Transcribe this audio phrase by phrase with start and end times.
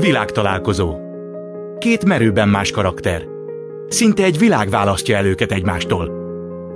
[0.00, 0.96] Világtalálkozó.
[1.78, 3.26] Két merőben más karakter.
[3.88, 6.10] Szinte egy világ választja el őket egymástól.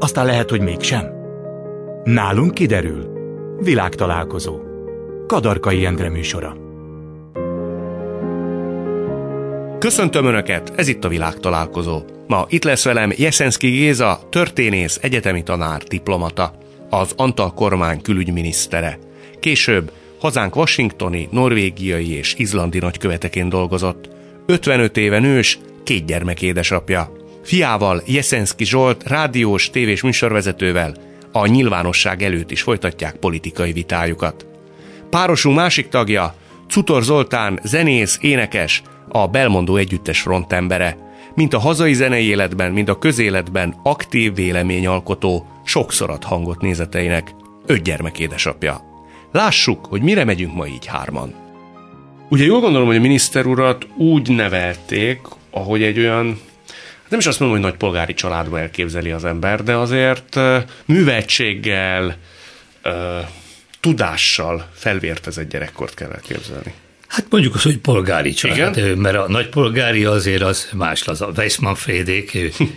[0.01, 1.05] Aztán lehet, hogy mégsem.
[2.05, 3.13] Nálunk kiderül.
[3.59, 4.61] Világtalálkozó.
[5.27, 6.57] Kadarkai Endre műsora.
[9.79, 12.03] Köszöntöm Önöket, ez itt a világtalálkozó.
[12.27, 16.53] Ma itt lesz velem Jeszenszki Géza, történész, egyetemi tanár, diplomata,
[16.91, 18.99] az Antal kormány külügyminisztere.
[19.41, 19.91] Később
[20.25, 24.09] hazánk washingtoni, norvégiai és izlandi nagyköveteként dolgozott.
[24.47, 27.13] 55 éve nős, két gyermek édesapja.
[27.43, 30.95] Fiával, Jeszenszki Zsolt, rádiós, tévés műsorvezetővel
[31.33, 34.47] a nyilvánosság előtt is folytatják politikai vitájukat.
[35.11, 36.35] Párosunk másik tagja,
[36.69, 40.97] Cutor Zoltán, zenész, énekes, a Belmondó Együttes frontembere,
[41.35, 47.35] mint a hazai zenei életben, mint a közéletben aktív véleményalkotó, sokszor ad hangot nézeteinek,
[47.67, 48.94] öt gyermek édesapja.
[49.35, 51.35] Lássuk, hogy mire megyünk ma így hárman.
[52.29, 55.21] Ugye jól gondolom, hogy a miniszter urat úgy nevelték,
[55.51, 56.27] ahogy egy olyan
[57.03, 60.41] hát nem is azt mondom, hogy nagy polgári családba elképzeli az ember, de azért
[60.85, 62.17] műveltséggel,
[63.81, 66.75] tudással felvértezett gyerekkort kell elképzelni.
[67.15, 68.99] Hát mondjuk az, hogy polgári család, igen?
[68.99, 72.33] mert a nagy polgári azért az más, az a Weissmann Fédék,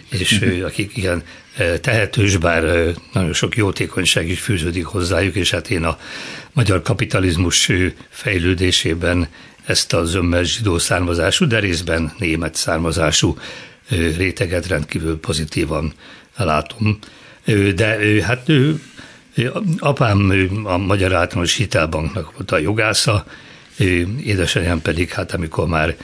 [0.10, 1.24] és akik igen
[1.82, 5.98] tehetős, bár nagyon sok jótékonyság is fűződik hozzájuk, és hát én a
[6.54, 7.72] magyar kapitalizmus
[8.10, 9.28] fejlődésében
[9.66, 13.38] ezt a zömmel zsidó származású, de részben német származású
[14.18, 15.94] réteget rendkívül pozitívan
[16.36, 17.00] látom.
[17.76, 18.52] De hát
[19.78, 23.26] apám a Magyar Általános Hitelbanknak volt a jogásza,
[24.24, 25.96] édesanyám pedig, hát amikor már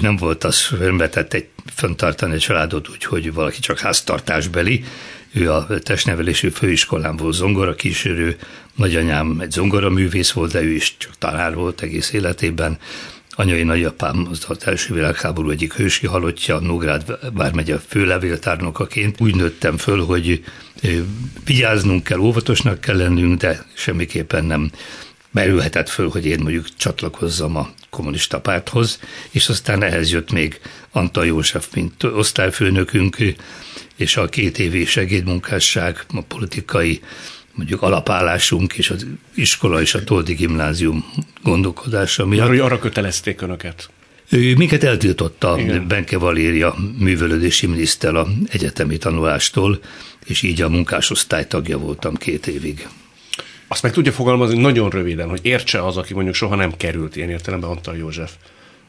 [0.00, 4.84] nem volt az, fölvetett egy föntartani egy családot úgy, hogy valaki csak háztartásbeli,
[5.32, 8.36] ő a testnevelésű főiskolán volt zongora kísérő,
[8.76, 12.78] nagyanyám egy zongora művész volt, de ő is csak tanár volt egész életében.
[13.30, 19.20] Anyai nagyapám az, az első világháború egyik hősi halottja, Nógrád vármegye főlevéltárnokaként.
[19.20, 20.44] Úgy nőttem föl, hogy
[21.44, 24.70] vigyáznunk kell, óvatosnak kell lennünk, de semmiképpen nem
[25.32, 30.60] merülhetett föl, hogy én mondjuk csatlakozzam a kommunista párthoz, és aztán ehhez jött még
[30.90, 33.16] Antal József, mint osztályfőnökünk,
[33.96, 37.00] és a két évi segédmunkásság, a politikai
[37.54, 41.04] mondjuk alapállásunk és az iskola és a Toldi gimnázium
[41.42, 42.48] gondolkodása miatt.
[42.48, 43.90] Arra, arra kötelezték önöket?
[44.28, 45.88] Ő minket eltiltotta Igen.
[45.88, 49.80] Benke Valéria művelődési miniszter a egyetemi tanulástól,
[50.24, 52.88] és így a munkásosztály tagja voltam két évig
[53.72, 57.30] azt meg tudja fogalmazni nagyon röviden, hogy értse az, aki mondjuk soha nem került ilyen
[57.30, 58.32] értelemben Antal József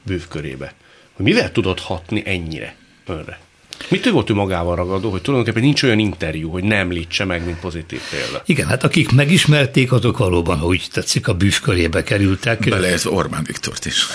[0.03, 0.73] bűvkörébe,
[1.13, 2.75] hogy mivel tudott hatni ennyire
[3.07, 3.39] önre?
[3.87, 7.59] Mitől volt ő magával ragadó, hogy tulajdonképpen nincs olyan interjú, hogy nem lítse meg, mint
[7.59, 8.41] pozitív példa?
[8.45, 12.69] Igen, hát akik megismerték, azok valóban, ha úgy tetszik, a bűvkörébe kerültek.
[12.69, 14.05] Beleértve Orbán Viktort is.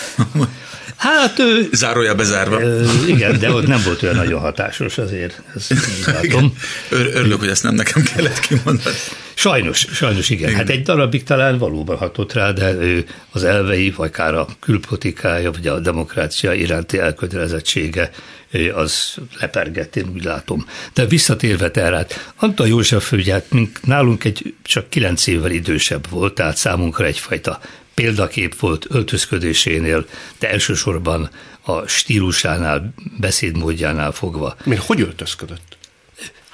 [0.96, 1.68] Hát ő...
[1.72, 2.60] Zárója bezárva.
[3.06, 5.42] Igen, de ott nem volt olyan nagyon hatásos azért.
[5.54, 5.74] Ezt
[6.22, 6.52] igen.
[6.90, 8.96] Örülök, hogy ezt nem nekem kellett kimondani.
[9.38, 10.48] Sajnos, sajnos igen.
[10.48, 10.60] igen.
[10.60, 15.50] Hát egy darabig talán valóban hatott rá, de ő az elvei, vagy akár a külpolitikája,
[15.50, 18.10] vagy a demokrácia iránti elkötelezettsége
[18.74, 20.66] az lepergett, én úgy látom.
[20.94, 23.42] De visszatérve tehát, Antal József ugye,
[23.82, 27.60] nálunk egy csak kilenc évvel idősebb volt, tehát számunkra egyfajta
[27.94, 30.06] példakép volt öltözködésénél,
[30.38, 31.30] de elsősorban
[31.62, 34.56] a stílusánál, beszédmódjánál fogva.
[34.64, 35.76] Miért hogy öltözködött?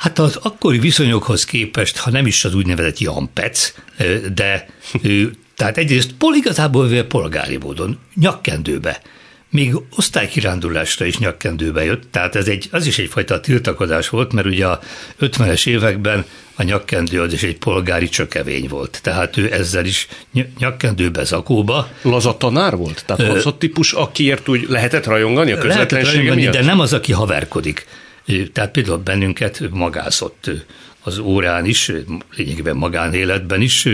[0.02, 3.74] Hát az akkori viszonyokhoz képest, ha nem is az úgynevezett Jan Pec,
[4.34, 4.68] de
[5.56, 9.00] tehát egyrészt pol, igazából polgári módon, nyakkendőbe
[9.50, 14.66] még osztálykirándulásra is nyakkendőbe jött, tehát ez egy, az is egyfajta tiltakozás volt, mert ugye
[14.66, 14.80] a
[15.20, 16.24] 50-es években
[16.54, 18.98] a nyakkendő az is egy polgári csökevény volt.
[19.02, 20.08] Tehát ő ezzel is
[20.58, 21.88] nyakkendőbe, zakóba.
[22.02, 23.04] Laza tanár volt?
[23.06, 26.54] Tehát az a típus, akiért úgy lehetett rajongani a közvetlensége miatt?
[26.54, 27.86] De nem az, aki haverkodik.
[28.52, 30.50] Tehát például bennünket magázott
[31.02, 31.92] az órán is,
[32.36, 33.84] lényegében magánéletben is,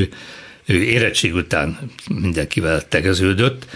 [0.64, 1.78] ő érettség után
[2.08, 3.66] mindenkivel tegeződött,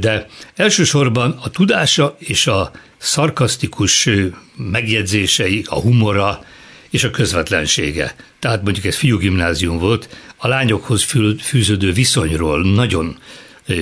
[0.00, 4.08] de elsősorban a tudása és a szarkasztikus
[4.56, 6.44] megjegyzései, a humora
[6.90, 8.14] és a közvetlensége.
[8.38, 11.06] Tehát mondjuk ez fiúgimnázium volt, a lányokhoz
[11.40, 13.18] fűződő viszonyról nagyon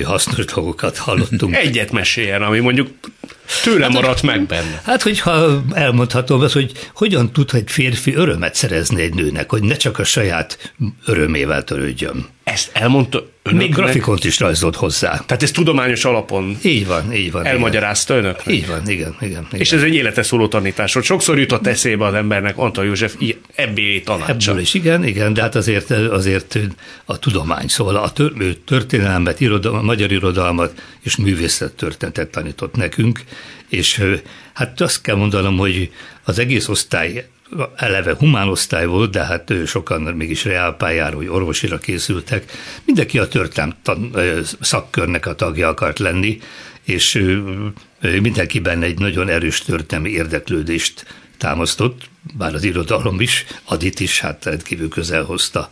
[0.03, 1.55] hasznos dolgokat hallottunk.
[1.65, 2.89] Egyet meséljen, ami mondjuk
[3.63, 4.81] tőle hát, maradt meg benne.
[4.85, 9.75] Hát, hogyha elmondhatom az, hogy hogyan tud egy férfi örömet szerezni egy nőnek, hogy ne
[9.75, 10.73] csak a saját
[11.05, 12.25] örömével törődjön.
[12.43, 13.67] Ezt elmondta önöknek?
[13.67, 15.09] Még grafikont is rajzolt hozzá.
[15.25, 17.45] Tehát ez tudományos alapon Így van, így van.
[17.45, 18.25] elmagyarázta igen.
[18.25, 18.55] önöknek?
[18.55, 19.47] Így van, igen, igen.
[19.51, 19.61] igen.
[19.61, 21.05] És ez egy élete szóló tanítás volt.
[21.05, 23.15] Sokszor jutott eszébe az embernek Antal József
[23.55, 24.51] ebbé tanácsa.
[24.51, 26.59] Ebből is igen, igen, de hát azért, azért
[27.05, 33.23] a tudomány, szóval a tör, ő történelmet, irodalmat, magyar irodalmat és művészettörténetet tanított nekünk,
[33.69, 34.03] és
[34.53, 35.91] hát azt kell mondanom, hogy
[36.23, 37.25] az egész osztály
[37.75, 42.51] eleve humán osztály volt, de hát ő sokan mégis reálpályára, hogy orvosira készültek.
[42.85, 43.75] Mindenki a történelm
[44.59, 46.39] szakkörnek a tagja akart lenni,
[46.83, 47.25] és
[48.21, 51.05] mindenkiben egy nagyon erős történelmi érdeklődést
[51.37, 52.01] támasztott,
[52.37, 55.69] bár az irodalom is, Adit is hát rendkívül közel hozta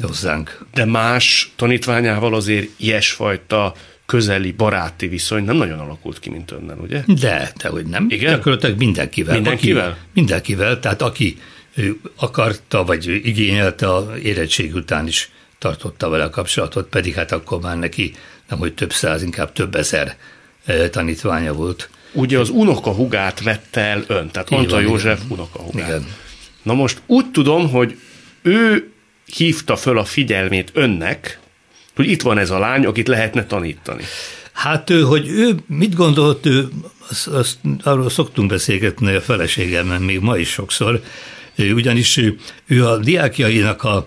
[0.00, 0.64] hozzánk.
[0.74, 3.74] De más tanítványával azért ilyesfajta
[4.06, 7.02] közeli, baráti viszony nem nagyon alakult ki, mint önnel, ugye?
[7.06, 8.06] De, de hogy nem.
[8.08, 8.34] Igen?
[8.34, 9.34] Gyakorlatilag mindenkivel.
[9.34, 9.88] Mindenkivel?
[9.88, 11.38] Aki, mindenkivel, tehát aki
[12.16, 17.78] akarta, vagy igényelte a érettség után is tartotta vele a kapcsolatot, pedig hát akkor már
[17.78, 18.12] neki
[18.48, 20.16] nem hogy több száz, inkább több ezer
[20.90, 21.88] tanítványa volt.
[22.12, 25.88] Ugye az unoka hugát vette el ön, tehát Antal József unoka hugát.
[25.88, 26.06] Igen.
[26.62, 27.98] Na most úgy tudom, hogy
[28.42, 28.92] ő
[29.36, 31.38] hívta föl a figyelmét önnek,
[31.94, 34.02] hogy itt van ez a lány, akit lehetne tanítani.
[34.52, 36.68] Hát ő, hogy ő mit gondolt, ő,
[37.10, 41.00] azt, azt, arról szoktunk beszélgetni a feleségemmel még ma is sokszor,
[41.56, 42.36] ugyanis ő,
[42.66, 44.06] ő a diákjainak a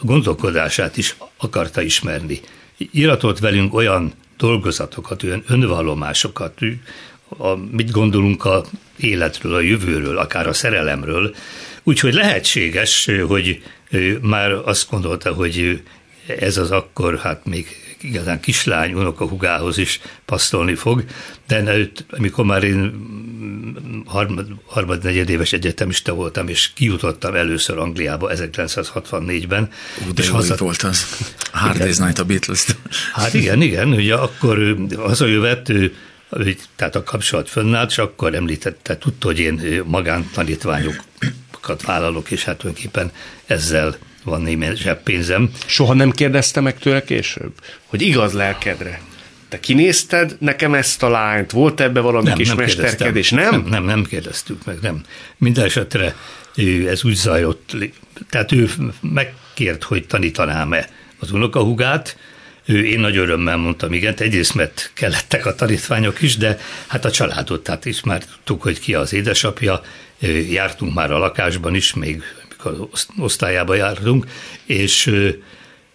[0.00, 2.40] gondolkodását is akarta ismerni.
[2.76, 6.58] Iratott velünk olyan dolgozatokat, olyan önvallomásokat,
[7.38, 8.64] a, mit gondolunk a
[8.96, 11.34] életről, a jövőről, akár a szerelemről.
[11.82, 13.62] Úgyhogy lehetséges, hogy
[14.20, 15.82] már azt gondolta, hogy
[16.38, 17.66] ez az akkor hát még
[18.02, 21.04] igazán kislány unokahugához is passzolni fog,
[21.46, 22.92] de őt, amikor már én
[24.06, 29.70] harmad, harmad negyedéves egyetemista voltam, és kijutottam először Angliába 1964-ben.
[30.06, 30.56] Ú, de és haza...
[30.56, 31.06] volt az.
[31.52, 32.66] A Hard Day's Night a beatles
[33.12, 35.94] Hát igen, igen, ugye akkor hazajövett, ő,
[36.76, 39.82] tehát a kapcsolat fönnállt, és akkor említette, tudta, hogy én
[41.70, 43.10] magántanítványokat vállalok, és hát tulajdonképpen
[43.46, 45.50] ezzel van némi zseppénzem.
[45.66, 47.52] Soha nem kérdezte meg tőle később,
[47.86, 49.00] hogy igaz lelkedre?
[49.48, 51.50] Te kinézted nekem ezt a lányt?
[51.50, 53.30] Volt ebbe valami nem, kis nem mesterkedés?
[53.30, 53.50] Nem?
[53.50, 53.64] nem?
[53.68, 55.02] Nem, nem kérdeztük meg, nem.
[55.36, 56.16] Minden esetre
[56.86, 57.76] ez úgy zajlott,
[58.30, 58.70] tehát ő
[59.00, 60.88] megkért, hogy tanítanám-e
[61.18, 62.16] az unokahugát,
[62.64, 67.10] ő, én nagy örömmel mondtam igen, egyrészt mert kellettek a tanítványok is, de hát a
[67.10, 69.82] családot, tehát ismertük, hogy ki az édesapja,
[70.50, 72.22] jártunk már a lakásban is, még
[72.62, 74.26] az osztályába jártunk,
[74.64, 75.06] és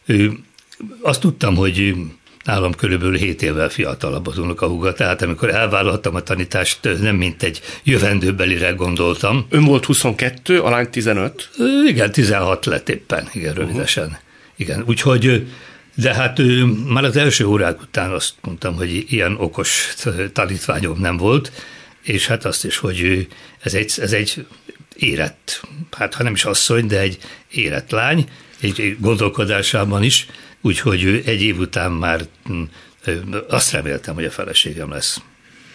[0.06, 0.40] ő,
[1.02, 1.96] azt tudtam, hogy
[2.44, 7.62] nálam körülbelül 7 évvel fiatalabb az unokahuga, tehát amikor elvállaltam a tanítást, nem mint egy
[7.84, 9.46] jövendőbelire gondoltam.
[9.50, 11.50] Ön volt 22, a lány 15?
[11.88, 14.04] Igen, 16 lett éppen, igen, rövidesen.
[14.04, 14.20] Uh-huh.
[14.56, 15.48] Igen, úgyhogy
[15.96, 16.42] de hát
[16.88, 19.94] már az első órák után azt mondtam, hogy ilyen okos
[20.34, 21.52] tanítványom nem volt,
[22.02, 23.28] és hát azt is, hogy
[23.66, 24.46] ez egy, ez egy
[24.96, 27.18] érett, hát ha nem is asszony, de egy
[27.52, 28.30] érett lány,
[28.60, 30.28] egy gondolkodásában is,
[30.62, 32.62] úgyhogy egy év után már hm,
[33.48, 35.22] azt reméltem, hogy a feleségem lesz.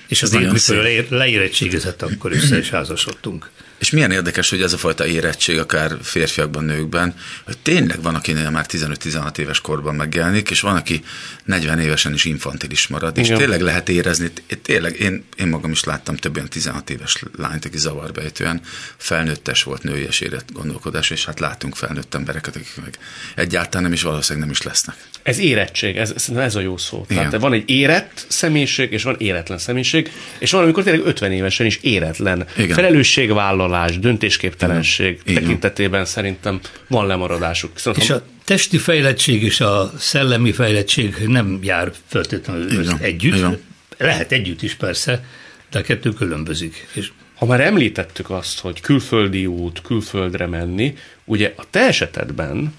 [0.09, 3.51] És az amikor leérettségizett, akkor össze is házasodtunk.
[3.81, 8.50] És milyen érdekes, hogy ez a fajta érettség, akár férfiakban, nőkben, hogy tényleg van, akinél
[8.50, 11.03] már 15-16 éves korban megjelenik, és van, aki
[11.44, 13.38] 40 évesen is infantilis marad, és Igen.
[13.38, 14.31] tényleg lehet érezni,
[14.62, 18.61] tényleg én, én magam is láttam több olyan 16 éves lányt, aki zavarbejtően
[18.97, 22.99] felnőttes volt, nőies érett gondolkodás, és hát látunk felnőtt embereket, akik meg
[23.35, 24.97] egyáltalán nem is valószínűleg nem is lesznek.
[25.23, 27.05] Ez érettség, ez, ez a jó szó.
[27.09, 27.25] Igen.
[27.25, 31.66] Tehát van egy érett személyiség, és van éretlen személyiség, és van, amikor tényleg 50 évesen
[31.66, 32.47] is éretlen.
[32.57, 32.75] Igen.
[32.75, 35.43] Felelősségvállal vállalás, döntésképtelenség Igen.
[35.43, 36.12] tekintetében Igen.
[36.12, 37.79] szerintem van lemaradásuk.
[37.79, 42.99] Szóval és a testi fejlettség és a szellemi fejlettség nem jár feltétlenül Igen.
[43.00, 43.37] együtt.
[43.37, 43.61] Igen.
[43.99, 45.25] Lehet együtt is persze,
[45.71, 46.89] de a kettő különbözik.
[46.93, 52.75] És ha már említettük azt, hogy külföldi út, külföldre menni, ugye a te esetedben,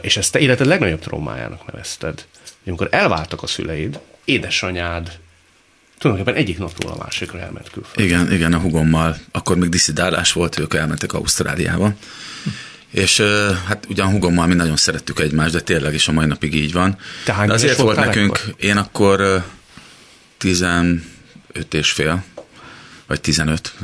[0.00, 5.18] és ezt te életed legnagyobb traumájának nevezted, hogy amikor elváltak a szüleid, édesanyád
[6.04, 8.04] tulajdonképpen egyik napról a másikra elment külföldre.
[8.04, 9.16] Igen, igen, a hugommal.
[9.30, 11.92] Akkor még diszidálás volt, ők elmentek Ausztráliába.
[12.90, 13.20] És
[13.66, 16.96] hát ugyan hugommal mi nagyon szerettük egymást, de tényleg is a mai napig így van.
[17.24, 18.54] Tehát de azért volt nekünk, ekkor?
[18.58, 19.44] én akkor
[20.38, 21.02] 15
[21.70, 22.24] és fél,
[23.06, 23.74] vagy 15,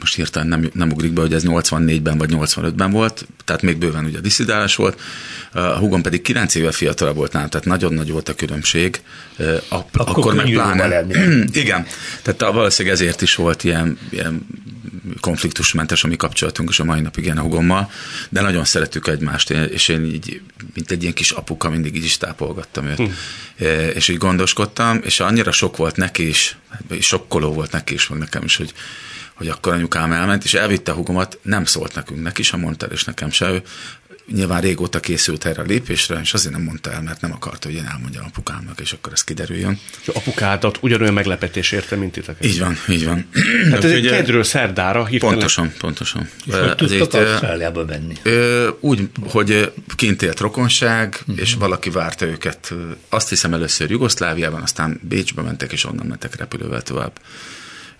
[0.00, 4.04] most hirtelen nem, nem ugrik be, hogy ez 84-ben vagy 85-ben volt, tehát még bőven
[4.04, 5.00] ugye a diszidálás volt.
[5.52, 9.00] A hugom pedig 9 éve fiatalabb volt nálam, tehát nagyon nagy volt a különbség.
[9.38, 11.04] A, akkor, akkor meg pláne.
[11.52, 11.86] Igen,
[12.22, 14.46] tehát valószínűleg ezért is volt ilyen, ilyen
[15.20, 17.90] konfliktusmentes a mi kapcsolatunk, és a mai napig ilyen a hugommal,
[18.28, 20.40] de nagyon szeretük egymást, és én így,
[20.74, 23.64] mint egy ilyen kis apuka, mindig így is tápolgattam őt, hm.
[23.94, 26.56] és így gondoskodtam, és annyira sok volt neki is,
[27.00, 28.72] sokkoló volt neki is, meg nekem is, hogy
[29.40, 32.92] hogy akkor anyukám elment, és elvitte a hugomat, nem szólt nekünk, neki sem mondta el,
[32.92, 33.50] és nekem se.
[33.50, 33.62] Ő
[34.32, 37.76] nyilván régóta készült erre a lépésre, és azért nem mondta el, mert nem akarta, hogy
[37.76, 39.78] én elmondjam apukámnak, és akkor ez kiderüljön.
[40.00, 42.44] És apukádat ugyanolyan meglepetés érte, mint titeket.
[42.44, 43.28] Így van, így van.
[43.70, 45.34] Hát ez egy kedről szerdára hirtelen.
[45.34, 46.28] Pontosan, pontosan.
[46.46, 48.14] És hogy tudtak Ausztráliába venni?
[48.80, 51.40] Úgy, hogy kint élt rokonság, uh-huh.
[51.40, 52.74] és valaki várta őket.
[53.08, 57.12] Azt hiszem először Jugoszláviában, aztán Bécsbe mentek, és onnan mentek repülővel tovább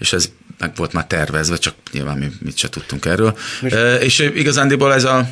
[0.01, 3.39] és ez meg volt már tervezve, csak nyilván mi mit se tudtunk erről.
[3.63, 5.29] És, és igazándiból ez a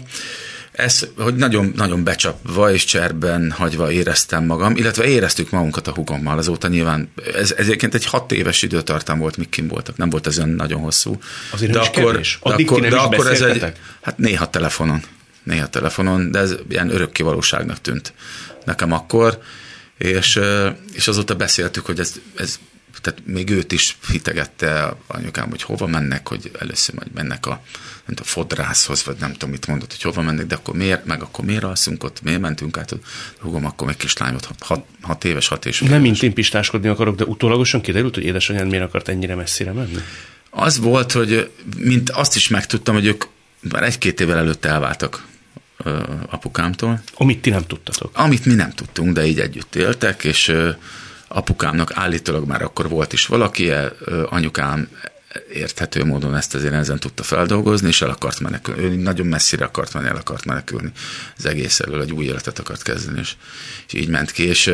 [0.79, 6.39] ez, hogy nagyon, nagyon becsapva és cserben hagyva éreztem magam, illetve éreztük magunkat a hugommal
[6.39, 7.13] azóta nyilván.
[7.35, 10.51] Ez, ez egyébként egy hat éves időtartam volt, mik kim voltak, nem volt ez olyan
[10.51, 11.19] nagyon hosszú.
[11.51, 12.39] Azért de akkor, kevés.
[12.43, 13.73] de akkor, de akkor ez egy,
[14.03, 15.03] hát néha telefonon,
[15.43, 18.13] néha telefonon, de ez ilyen örökké valóságnak tűnt
[18.65, 19.39] nekem akkor,
[19.99, 20.41] és,
[20.93, 22.59] és azóta beszéltük, hogy ez, ez
[23.01, 27.63] tehát még őt is hitegette anyukám, hogy hova mennek, hogy először majd mennek a,
[28.07, 31.23] nem tudom, fodrászhoz, vagy nem tudom, mit mondott, hogy hova mennek, de akkor miért, meg
[31.23, 32.95] akkor miért alszunk ott, miért mentünk át,
[33.41, 37.25] húgom, akkor meg kislányot, hat, hat éves, hat és Nem mint én pistáskodni akarok, de
[37.25, 39.99] utólagosan kiderült, hogy édesanyád miért akart ennyire messzire menni?
[40.51, 43.25] Az volt, hogy mint azt is megtudtam, hogy ők
[43.61, 45.27] már egy-két évvel előtt elváltak
[46.27, 47.03] apukámtól.
[47.15, 48.11] Amit ti nem tudtatok.
[48.15, 50.53] Amit mi nem tudtunk, de így együtt éltek, és
[51.29, 53.73] apukámnak állítólag már akkor volt is valaki,
[54.29, 54.89] anyukám
[55.53, 58.83] érthető módon ezt azért ezen tudta feldolgozni, és el akart menekülni.
[58.83, 60.93] Ő nagyon messzire akart menni, el akart menekülni
[61.37, 63.35] az egész elől, egy új életet akart kezdeni, és,
[63.87, 64.73] és így ment ki, és,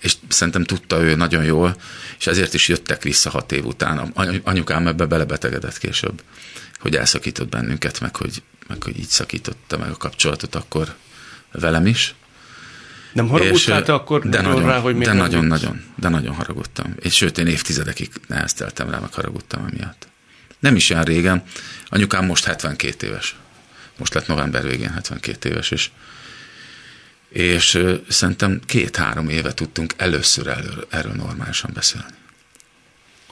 [0.00, 1.76] és szerintem tudta ő nagyon jól,
[2.18, 3.98] és ezért is jöttek vissza hat év után.
[4.44, 6.22] Anyukám ebbe belebetegedett később,
[6.78, 10.94] hogy elszakított bennünket, meg hogy, meg hogy így szakította meg a kapcsolatot akkor
[11.52, 12.14] velem is,
[13.18, 16.94] nem haragudtál te akkor de nagyon, rá, hogy miért De nagyon-nagyon, de nagyon haragudtam.
[17.00, 20.08] És sőt, én évtizedekig nehezteltem rá, meg haragudtam emiatt.
[20.58, 21.42] Nem is olyan régen.
[21.88, 23.36] Anyukám most 72 éves.
[23.98, 25.90] Most lett november végén 72 éves, és,
[27.28, 32.14] és szerintem két-három éve tudtunk először erről, erről normálisan beszélni.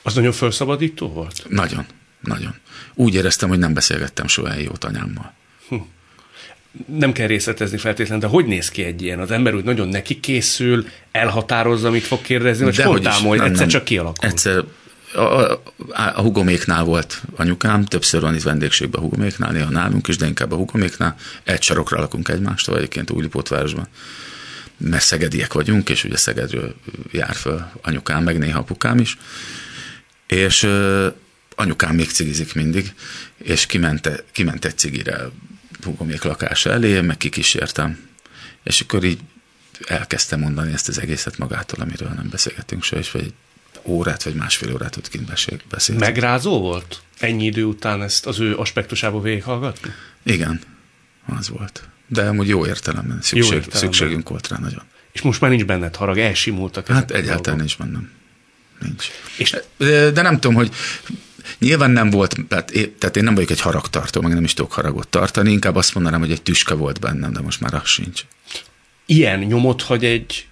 [0.03, 1.47] Az nagyon felszabadító volt?
[1.49, 1.87] Nagyon,
[2.21, 2.55] nagyon.
[2.95, 5.35] Úgy éreztem, hogy nem beszélgettem soha jót anyámmal.
[5.69, 5.77] Hm
[6.99, 9.19] nem kell részletezni feltétlenül, de hogy néz ki egy ilyen?
[9.19, 13.69] Az ember úgy nagyon neki készül, elhatározza, mit fog kérdezni, vagy spontán, hogy egyszer nem,
[13.69, 14.29] csak kialakul.
[14.29, 14.65] Egyszer
[15.15, 15.61] a, a,
[15.93, 20.53] a hugoméknál volt anyukám, többször van itt vendégségben a hugoméknál, néha nálunk is, de inkább
[20.53, 21.17] a hugoméknál.
[21.45, 23.89] Egy sarokra lakunk egymástól, egyébként Újlipótvárosban.
[24.77, 26.75] Mert szegediek vagyunk, és ugye Szegedről
[27.13, 29.19] jár föl anyukám, meg néha apukám is.
[30.27, 30.69] És
[31.55, 32.95] anyukám még cigizik mindig,
[33.37, 35.31] és kiment, kiment egy cigire
[35.87, 38.09] hugomék lakása elé, meg kikísértem.
[38.63, 39.19] És akkor így
[39.87, 43.35] elkezdtem mondani ezt az egészet magától, amiről nem beszélgetünk se, és vagy egy
[43.83, 45.33] órát, vagy másfél órát ott kint
[45.69, 46.01] beszélni.
[46.01, 49.93] Megrázó volt ennyi idő után ezt az ő aspektusából végighallgatni?
[50.23, 50.61] Igen,
[51.27, 51.89] az volt.
[52.07, 53.81] De amúgy jó értelemben, szükség, jó értelemben.
[53.81, 54.83] szükségünk volt rá nagyon.
[55.13, 58.11] És most már nincs benned harag, elsimultak Hát egyáltalán nincs bennem.
[58.81, 59.07] Nincs.
[59.37, 60.71] És de, de nem tudom, hogy
[61.59, 64.73] Nyilván nem volt, tehát én, tehát én nem vagyok egy haragtartó, meg nem is tudok
[64.73, 68.25] haragot tartani, inkább azt mondanám, hogy egy tüske volt bennem, de most már az sincs.
[69.07, 70.47] Ilyen nyomot hagy egy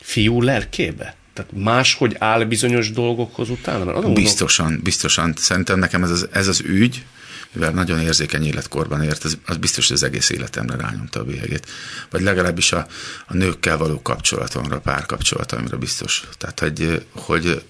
[0.00, 1.16] fiú lelkébe?
[1.32, 3.84] Tehát máshogy áll bizonyos dolgokhoz utána?
[3.84, 4.82] Mert biztosan, mondom...
[4.82, 5.34] biztosan.
[5.36, 7.04] Szerintem nekem ez az, ez az ügy,
[7.52, 11.66] mivel nagyon érzékeny életkorban ért, az, az biztos, hogy az egész életemre rányomta a bélyegét.
[12.10, 12.86] Vagy legalábbis a,
[13.26, 16.22] a nőkkel való kapcsolatomra, párkapcsolatomra biztos.
[16.38, 17.62] Tehát, hogy, hogy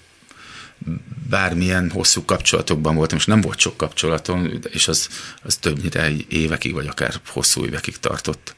[1.29, 5.09] bármilyen hosszú kapcsolatokban voltam, és nem volt sok kapcsolatom, és az,
[5.41, 8.55] az többnyire évekig, vagy akár hosszú évekig tartott.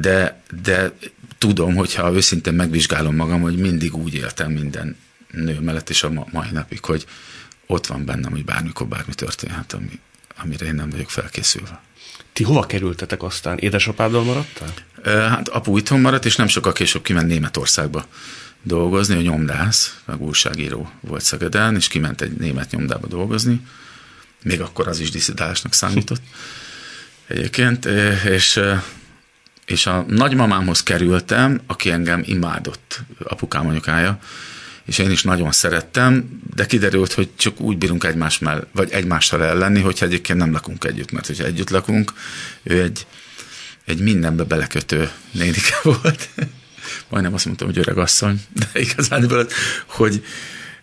[0.00, 0.92] De, de
[1.38, 4.96] tudom, hogyha őszintén megvizsgálom magam, hogy mindig úgy éltem minden
[5.30, 7.06] nő mellett, és a mai napig, hogy
[7.66, 10.00] ott van bennem, hogy bármikor bármi történhet, ami,
[10.36, 11.80] amire én nem vagyok felkészülve.
[12.32, 13.58] Ti hova kerültetek aztán?
[13.58, 14.74] Édesapáddal maradtál?
[15.28, 18.06] Hát apu itthon maradt, és nem sokkal később kiment Németországba
[18.62, 23.66] dolgozni, a nyomdász, meg újságíró volt Szegeden, és kiment egy német nyomdába dolgozni.
[24.42, 26.22] Még akkor az is diszidálásnak számított
[27.26, 27.84] egyébként,
[28.24, 28.60] és,
[29.66, 34.18] és a nagymamámhoz kerültem, aki engem imádott, apukám anyukája,
[34.84, 39.44] és én is nagyon szerettem, de kiderült, hogy csak úgy bírunk egymás mell, vagy egymással
[39.44, 42.12] ellenni, hogyha egyébként nem lakunk együtt, mert hogyha együtt lakunk,
[42.62, 43.06] ő egy,
[43.84, 46.28] egy mindenbe belekötő nénike volt,
[47.08, 49.46] majdnem azt mondtam, hogy öreg asszony, de igazán,
[49.86, 50.24] hogy,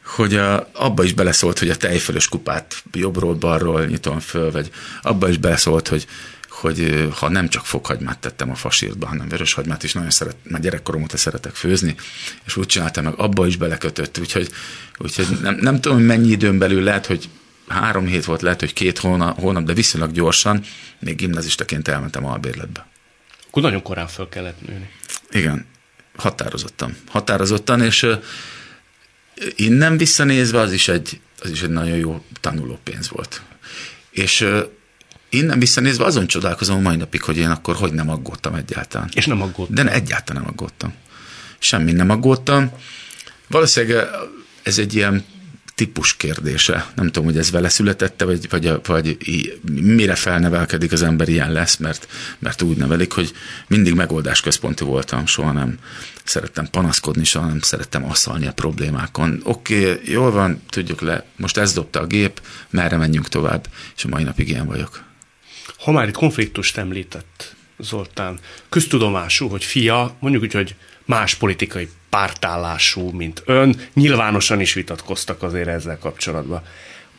[0.05, 5.29] hogy a, abba is beleszólt, hogy a tejfölös kupát jobbról, balról nyitom föl, vagy abba
[5.29, 6.07] is beleszólt, hogy,
[6.49, 11.01] hogy ha nem csak fokhagymát tettem a fasírtba, hanem vöröshagymát is nagyon szeret, mert gyerekkorom
[11.01, 11.95] óta szeretek főzni,
[12.45, 14.49] és úgy csináltam meg, abba is belekötött, úgyhogy,
[14.97, 17.29] úgyhogy nem, nem tudom, hogy mennyi időn belül lehet, hogy
[17.67, 20.63] három hét volt, lehet, hogy két hónap, hónap de viszonylag gyorsan,
[20.99, 22.87] még gimnazistaként elmentem albérletbe.
[23.47, 24.89] Akkor nagyon korán föl kellett nőni.
[25.29, 25.65] Igen,
[26.15, 26.97] határozottan.
[27.07, 28.07] Határozottan, és
[29.55, 33.41] innen visszanézve az is egy, az is egy nagyon jó tanuló pénz volt.
[34.11, 34.47] És
[35.29, 39.09] innen visszanézve azon csodálkozom mai napig, hogy én akkor hogy nem aggódtam egyáltalán.
[39.13, 39.75] És nem aggódtam?
[39.75, 40.93] De egyáltalán nem aggódtam.
[41.59, 42.71] Semmi nem aggódtam.
[43.47, 44.07] Valószínűleg
[44.63, 45.25] ez egy ilyen
[45.75, 46.91] típus kérdése.
[46.95, 49.17] Nem tudom, hogy ez vele születette, vagy, vagy, vagy
[49.71, 52.07] mire felnevelkedik az ember ilyen lesz, mert,
[52.39, 53.33] mert úgy nevelik, hogy
[53.67, 55.77] mindig megoldásközponti voltam, soha nem
[56.23, 59.41] szerettem panaszkodni, soha nem szerettem asszalni a problémákon.
[59.43, 64.03] Oké, okay, jól van, tudjuk le, most ez dobta a gép, merre menjünk tovább, és
[64.03, 65.03] a mai napig ilyen vagyok.
[65.77, 68.39] Ha már itt konfliktust említett Zoltán,
[68.69, 75.67] köztudomású, hogy fia, mondjuk úgy, hogy más politikai pártállású, mint ön, nyilvánosan is vitatkoztak azért
[75.67, 76.61] ezzel kapcsolatban.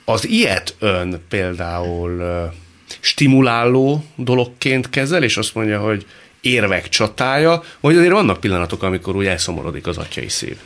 [0.05, 2.23] Az ilyet ön például
[3.01, 6.07] stimuláló dologként kezel, és azt mondja, hogy
[6.41, 10.57] érvek csatája, vagy azért vannak pillanatok, amikor úgy elszomorodik az atyai szív?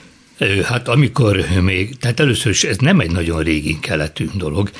[0.65, 4.71] Hát amikor még, tehát először is ez nem egy nagyon régi keletű dolog.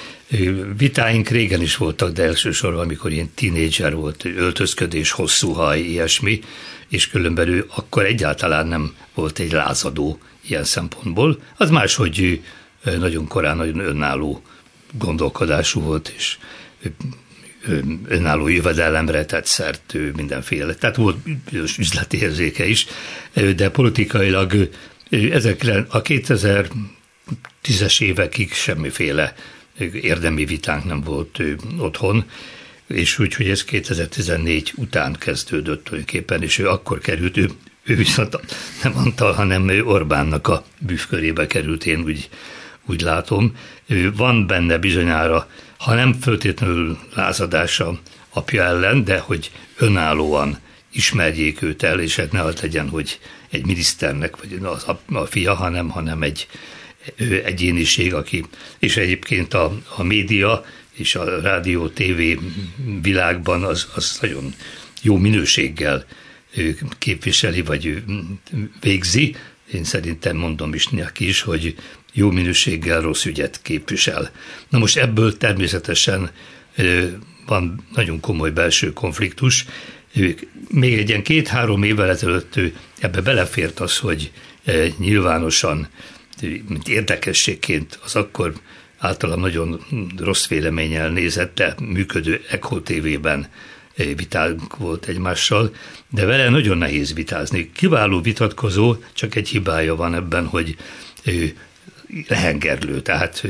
[0.77, 6.41] Vitáink régen is voltak, de elsősorban, amikor ilyen tínédzser volt, öltözködés, hosszú haj, ilyesmi,
[6.91, 11.43] és különben ő akkor egyáltalán nem volt egy lázadó ilyen szempontból.
[11.57, 12.43] Az máshogy
[12.99, 14.43] nagyon korán nagyon önálló
[14.99, 16.39] gondolkodású volt, és
[18.09, 20.75] önálló jövedelemre tett szert mindenféle.
[20.75, 21.17] Tehát volt
[21.79, 22.87] üzleti érzéke is,
[23.57, 24.69] de politikailag
[25.11, 29.35] ezekre a 2010-es évekig semmiféle
[29.93, 31.43] érdemi vitánk nem volt
[31.79, 32.25] otthon,
[32.95, 37.51] és úgy, hogy ez 2014 után kezdődött tulajdonképpen, és ő akkor került, ő,
[37.85, 38.39] ő viszont
[38.83, 42.29] nem Antal, hanem ő Orbánnak a bűvkörébe került, én úgy,
[42.87, 43.57] úgy látom.
[43.87, 50.59] Ő van benne bizonyára, ha nem föltétlenül lázadása apja ellen, de hogy önállóan
[50.93, 53.19] ismerjék őt el, és hát ne az legyen, hogy
[53.51, 56.47] egy miniszternek, vagy a, a fia, hanem, hanem egy
[57.17, 58.45] ő egyéniség, aki,
[58.79, 60.65] és egyébként a, a média
[61.01, 62.39] és a rádió, tévé
[63.03, 64.55] világban az, az nagyon
[65.03, 66.05] jó minőséggel
[66.99, 68.03] képviseli, vagy
[68.81, 69.37] végzi.
[69.73, 71.75] Én szerintem mondom is neki is, hogy
[72.13, 74.31] jó minőséggel rossz ügyet képvisel.
[74.69, 76.31] Na most ebből természetesen
[77.47, 79.65] van nagyon komoly belső konfliktus.
[80.69, 82.55] Még egy ilyen két-három évvel ezelőtt
[82.99, 84.33] ebbe belefért az, hogy
[84.99, 85.89] nyilvánosan,
[86.41, 88.53] mint érdekességként az akkor
[89.01, 89.81] általam nagyon
[90.19, 93.47] rossz véleménnyel nézett, de működő Echo TV-ben
[94.17, 95.75] vitánk volt egymással,
[96.09, 97.71] de vele nagyon nehéz vitázni.
[97.73, 100.77] Kiváló vitatkozó, csak egy hibája van ebben, hogy
[101.25, 101.57] ő
[102.29, 103.47] lehengerlő, tehát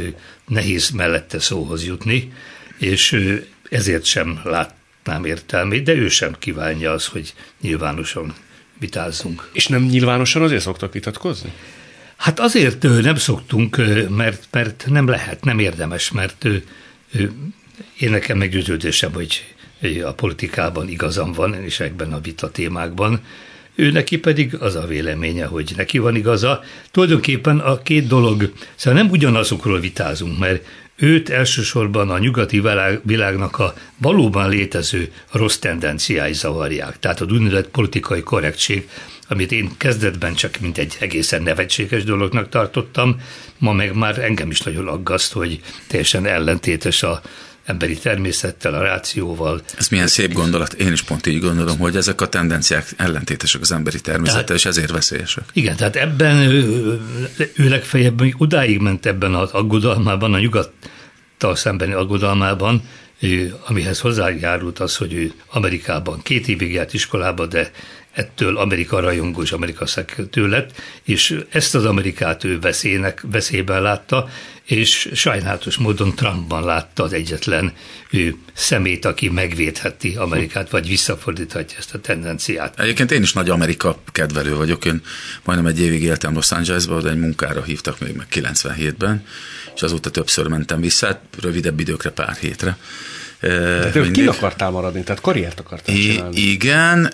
[0.46, 2.32] nehéz mellette szóhoz jutni,
[2.78, 3.30] és
[3.70, 8.34] ezért sem látnám értelmét, de ő sem kívánja az, hogy nyilvánosan
[8.78, 9.50] vitázzunk.
[9.52, 11.52] És nem nyilvánosan azért szoktak vitatkozni?
[12.20, 13.76] Hát azért nem szoktunk,
[14.09, 16.44] mert, mert nem lehet, nem érdemes, mert
[17.98, 19.44] én nekem meggyőződésem, hogy
[20.04, 23.20] a politikában igazam van, és ebben a vita témákban.
[23.74, 26.62] Ő neki pedig az a véleménye, hogy neki van igaza.
[26.90, 32.62] Tulajdonképpen a két dolog, szóval nem ugyanazokról vitázunk, mert őt elsősorban a nyugati
[33.02, 36.98] világnak a valóban létező rossz tendenciái zavarják.
[36.98, 38.88] Tehát a úgynevezett politikai korrektség,
[39.31, 43.21] amit én kezdetben csak mint egy egészen nevetséges dolognak tartottam,
[43.59, 47.21] ma meg már engem is nagyon aggaszt, hogy teljesen ellentétes a
[47.64, 49.62] emberi természettel, a rációval.
[49.79, 50.73] Ez milyen szép gondolat.
[50.73, 54.66] Én is pont így gondolom, hogy ezek a tendenciák ellentétesek az emberi természettel, tehát, és
[54.66, 55.45] ezért veszélyesek.
[55.53, 57.01] Igen, tehát ebben ő,
[57.57, 62.83] legfeljebb odáig ment ebben az aggodalmában, a nyugattal szembeni aggodalmában,
[63.66, 67.70] amihez hozzájárult az, hogy ő Amerikában két évig járt iskolába, de
[68.12, 70.70] ettől Amerika rajongó és Amerika szekrető lett,
[71.02, 74.28] és ezt az Amerikát ő veszélynek, veszélyben látta,
[74.64, 77.72] és sajnálatos módon Trumpban látta az egyetlen
[78.11, 82.80] ő szemét, aki megvédheti Amerikát, vagy visszafordíthatja ezt a tendenciát.
[82.80, 84.85] Egyébként én is nagy Amerika kedvelő vagyok.
[84.85, 85.02] Én
[85.44, 89.26] majdnem egy évig éltem Los Angelesban, de egy munkára hívtak még meg 97-ben,
[89.74, 92.78] és azóta többször mentem vissza, rövidebb időkre, pár hétre.
[93.40, 95.03] Tehát ki akartál maradni?
[95.03, 96.40] Tehát karriert akartál csinálni?
[96.40, 97.12] I- igen,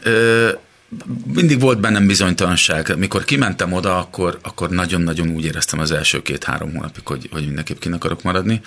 [1.35, 2.99] mindig volt bennem bizonytalanság.
[2.99, 7.79] Mikor kimentem oda, akkor, akkor nagyon-nagyon úgy éreztem az első két-három hónapig, hogy, hogy mindenképp
[7.79, 8.61] kin akarok maradni.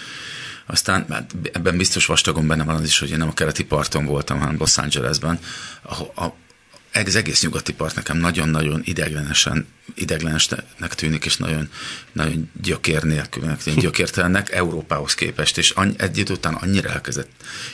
[0.65, 4.06] Aztán hát ebben biztos vastagon benne van az is, hogy én nem a keleti parton
[4.06, 5.39] voltam, hanem Los Angelesben,
[5.82, 6.26] ahol, a,
[6.93, 11.69] az egész nyugati part nekem nagyon-nagyon ideglenesen, ideglenesnek tűnik, és nagyon,
[12.12, 17.30] nagyon gyökér nélkülnek, gyökértelennek Európához képest, és egy idő után annyira elkezdett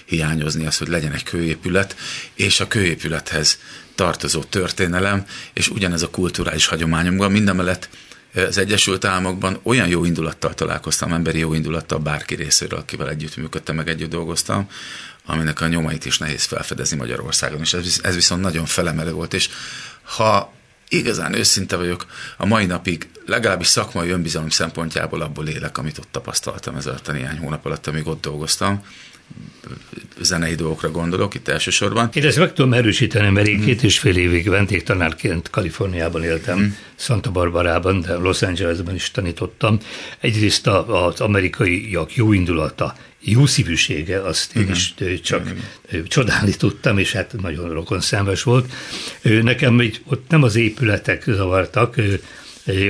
[0.06, 1.95] hiányozni az, hogy legyen egy kőépület,
[2.34, 3.60] és a kőépülethez
[3.95, 7.89] tartozó történelem, és ugyanez a kulturális hagyományomban, mindemellett
[8.34, 13.88] az Egyesült Államokban olyan jó indulattal találkoztam, emberi jó indulattal bárki részéről, akivel együttműködtem, meg
[13.88, 14.69] együtt dolgoztam,
[15.26, 19.50] aminek a nyomait is nehéz felfedezni Magyarországon, és ez, ez viszont nagyon felemelő volt, és
[20.04, 20.54] ha
[20.90, 22.06] igazán őszinte vagyok,
[22.38, 27.38] a mai napig legalábbis szakmai önbizalom szempontjából abból élek, amit ott tapasztaltam ez a néhány
[27.38, 28.86] hónap alatt, amíg ott dolgoztam,
[30.22, 32.10] zenei dolgokra gondolok itt elsősorban.
[32.14, 36.68] Én ezt meg tudom erősíteni, mert én két és fél évig vendégtanárként Kaliforniában éltem, mm.
[36.96, 39.80] Santa Barbarában, de Los Angelesben is tanítottam.
[40.20, 45.52] Egyrészt az amerikaiak jó indulata, jó szívűsége, azt én is csak
[45.90, 46.06] Igen.
[46.08, 48.74] csodálni tudtam, és hát nagyon rokon szemes volt.
[49.22, 51.96] Nekem ott nem az épületek zavartak,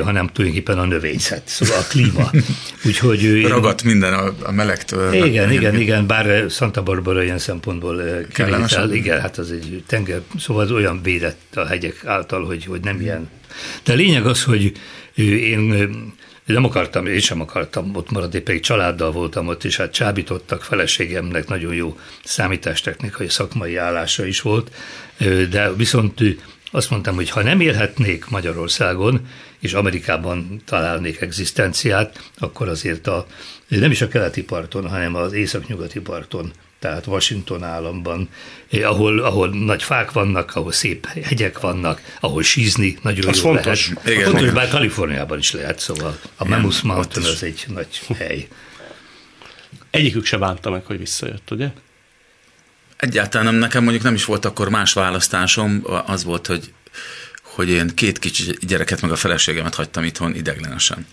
[0.04, 2.32] hanem tulajdonképpen a növényzet, szóval a klíma.
[2.88, 3.48] Úgyhogy én...
[3.48, 5.14] Ragadt minden a, a melegtől.
[5.14, 10.64] Igen, igen, igen, bár Santa Barbara ilyen szempontból kivétel, igen, hát az egy tenger, szóval
[10.64, 13.30] az olyan védett a hegyek által, hogy, hogy nem ilyen.
[13.84, 14.72] De a lényeg az, hogy
[15.16, 15.90] én
[16.46, 21.48] nem akartam, én sem akartam ott maradni, pedig családdal voltam ott, és hát csábítottak, feleségemnek
[21.48, 24.72] nagyon jó számítástechnikai szakmai állása is volt,
[25.50, 26.22] de viszont
[26.76, 29.28] azt mondtam, hogy ha nem élhetnék Magyarországon,
[29.60, 33.26] és Amerikában találnék egzisztenciát, akkor azért a,
[33.68, 38.30] nem is a keleti parton, hanem az északnyugati parton tehát Washington államban,
[38.72, 43.42] eh, ahol, ahol nagy fák vannak, ahol szép hegyek vannak, ahol sízni nagyon az jó
[43.42, 43.90] fontos.
[43.90, 44.10] lehet.
[44.10, 44.54] Igen, fontos, igen.
[44.54, 48.48] bár Kaliforniában is lehet, szóval a Mammoth Mountain az egy nagy hely.
[49.90, 51.72] Egyikük se bánta meg, hogy visszajött, ugye?
[52.98, 56.74] Egyáltalán nem, nekem mondjuk nem is volt akkor más választásom, az volt, hogy,
[57.42, 61.06] hogy én két kicsi gyereket meg a feleségemet hagytam itthon ideglenesen.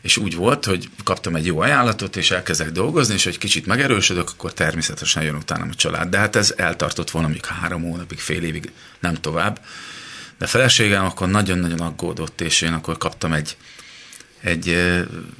[0.00, 4.30] És úgy volt, hogy kaptam egy jó ajánlatot, és elkezdek dolgozni, és hogy kicsit megerősödök,
[4.30, 6.08] akkor természetesen jön utánam a család.
[6.08, 9.60] De hát ez eltartott volna még három hónapig, fél évig, nem tovább.
[10.38, 13.56] De a feleségem akkor nagyon-nagyon aggódott, és én akkor kaptam egy,
[14.40, 14.94] egy,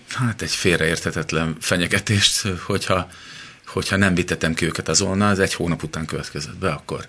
[0.09, 3.11] hát egy félreértetetlen fenyegetést, hogyha
[3.73, 7.07] hogyha nem vitetem ki őket azonnal, az egy hónap után következett be, akkor,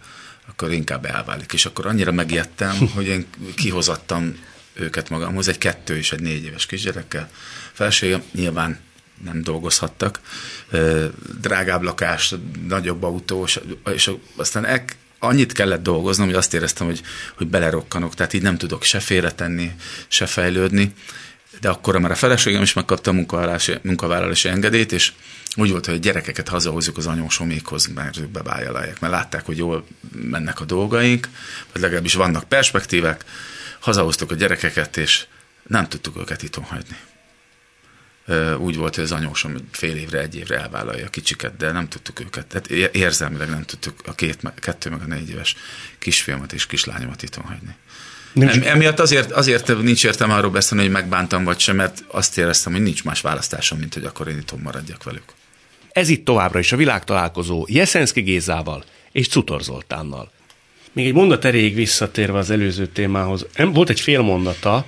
[0.47, 1.53] akkor inkább elválik.
[1.53, 4.35] És akkor annyira megijedtem, hogy én kihozattam
[4.73, 7.29] őket magamhoz, egy kettő és egy négy éves kisgyerekkel.
[7.71, 8.79] Felségem nyilván
[9.23, 10.19] nem dolgozhattak,
[11.41, 12.35] drágább lakás,
[12.67, 13.47] nagyobb autó,
[13.93, 14.83] és aztán el,
[15.19, 17.01] annyit kellett dolgoznom, hogy azt éreztem, hogy,
[17.37, 19.71] hogy belerokkanok, tehát így nem tudok se félretenni,
[20.07, 20.93] se fejlődni,
[21.59, 25.11] de akkor már a feleségem is megkapta a munkavállalási, munkavállalási engedélyt, és
[25.55, 29.85] úgy volt, hogy a gyerekeket hazahozzuk az anyósomékhoz, mert ők bebájalálják, mert látták, hogy jól
[30.15, 31.29] mennek a dolgaink,
[31.71, 33.25] vagy legalábbis vannak perspektívek,
[33.79, 35.25] hazahoztuk a gyerekeket, és
[35.67, 36.97] nem tudtuk őket itthon hagyni.
[38.57, 42.19] Úgy volt, hogy az anyósom fél évre, egy évre elvállalja a kicsiket, de nem tudtuk
[42.19, 42.47] őket.
[42.47, 45.55] Tehát érzelmileg nem tudtuk a két, kettő meg a négy éves
[45.99, 47.75] kisfiamat és kislányomat itthon hagyni.
[48.33, 48.57] Nincs.
[48.57, 52.81] Emiatt azért, azért nincs értem arról beszélni, hogy megbántam vagy sem, mert azt éreztem, hogy
[52.81, 55.23] nincs más választásom, mint hogy akkor én itthon maradjak velük.
[55.91, 60.31] Ez itt továbbra is a világtalálkozó Jeszenszki Gézával és Cutor Zoltánnal.
[60.91, 63.45] Még egy mondat erejéig visszatérve az előző témához.
[63.73, 64.85] Volt egy fél mondata,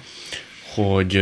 [0.73, 1.17] hogy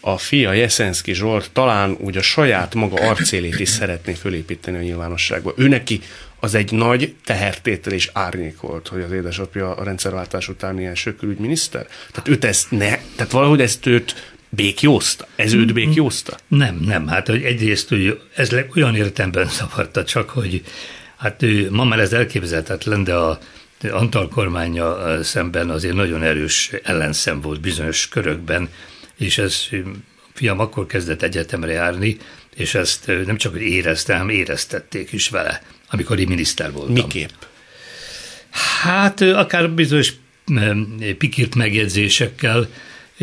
[0.00, 5.52] a fia Jeszenszki Zsolt talán úgy a saját maga arcélét is szeretné fölépíteni a nyilvánosságba.
[5.56, 6.00] Ő neki
[6.40, 11.86] az egy nagy tehertétel és árnyék volt, hogy az édesapja a rendszerváltás után ilyen sökülügyminiszter.
[12.12, 15.26] Tehát őt ezt ne, tehát valahogy ezt őt békjózta?
[15.36, 16.36] Ez őt békjózta?
[16.48, 17.06] Nem, nem.
[17.06, 20.62] Hát hogy egyrészt hogy ez olyan értemben zavarta csak, hogy
[21.16, 23.38] hát ő, ma már ez elképzelhetetlen, de a
[23.90, 28.68] Antal kormánya szemben azért nagyon erős ellenszem volt bizonyos körökben,
[29.16, 29.68] és ez
[30.34, 32.16] fiam akkor kezdett egyetemre járni,
[32.54, 36.92] és ezt nem csak hogy érezte, hanem éreztették is vele, amikor én miniszter voltam.
[36.92, 37.30] Miképp?
[38.82, 40.12] Hát akár bizonyos
[41.18, 42.68] pikírt megjegyzésekkel,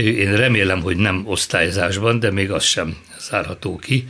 [0.03, 2.97] én remélem, hogy nem osztályzásban, de még az sem
[3.29, 4.05] zárható ki.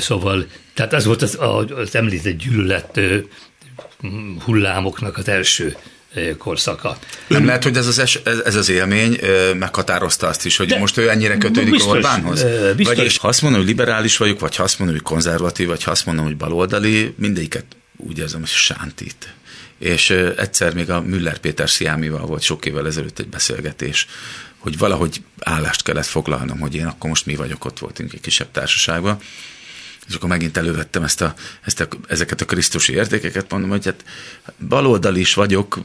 [0.00, 1.38] Szóval, tehát ez volt az,
[1.76, 3.00] az említett gyűlölet
[4.44, 5.76] hullámoknak az első
[6.38, 6.98] korszaka.
[7.26, 9.18] Nem lehet, hogy ez az, es, ez az élmény
[9.58, 12.44] meghatározta azt is, hogy De most ő ennyire kötődik biztos, Orbánhoz?
[12.76, 12.96] Biztos.
[12.96, 15.90] Vagy ha azt mondom, hogy liberális vagyok, vagy ha azt mondom, hogy konzervatív, vagy ha
[15.90, 17.64] azt mondom, hogy baloldali, mindegyiket
[17.96, 19.32] úgy érzem, hogy sántít
[19.78, 24.06] és egyszer még a Müller Péter Sziámival volt sok évvel ezelőtt egy beszélgetés,
[24.58, 28.50] hogy valahogy állást kellett foglalnom, hogy én akkor most mi vagyok, ott voltunk egy kisebb
[28.50, 29.18] társaságban,
[30.08, 34.04] és akkor megint elővettem ezt a, ezt a, ezeket a krisztusi értékeket, mondom, hogy hát
[34.68, 35.78] baloldal is vagyok,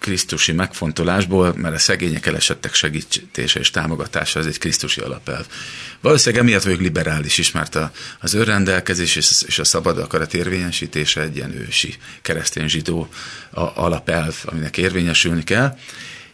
[0.00, 5.46] krisztusi megfontolásból, mert a szegények elesettek segítése és támogatása az egy krisztusi alapelv.
[6.00, 11.36] Valószínűleg emiatt vagyok liberális is, mert a, az önrendelkezés és, a szabad akarat érvényesítése egy
[11.36, 13.08] ilyen ősi keresztény zsidó
[13.74, 15.78] alapelv, aminek érvényesülni kell,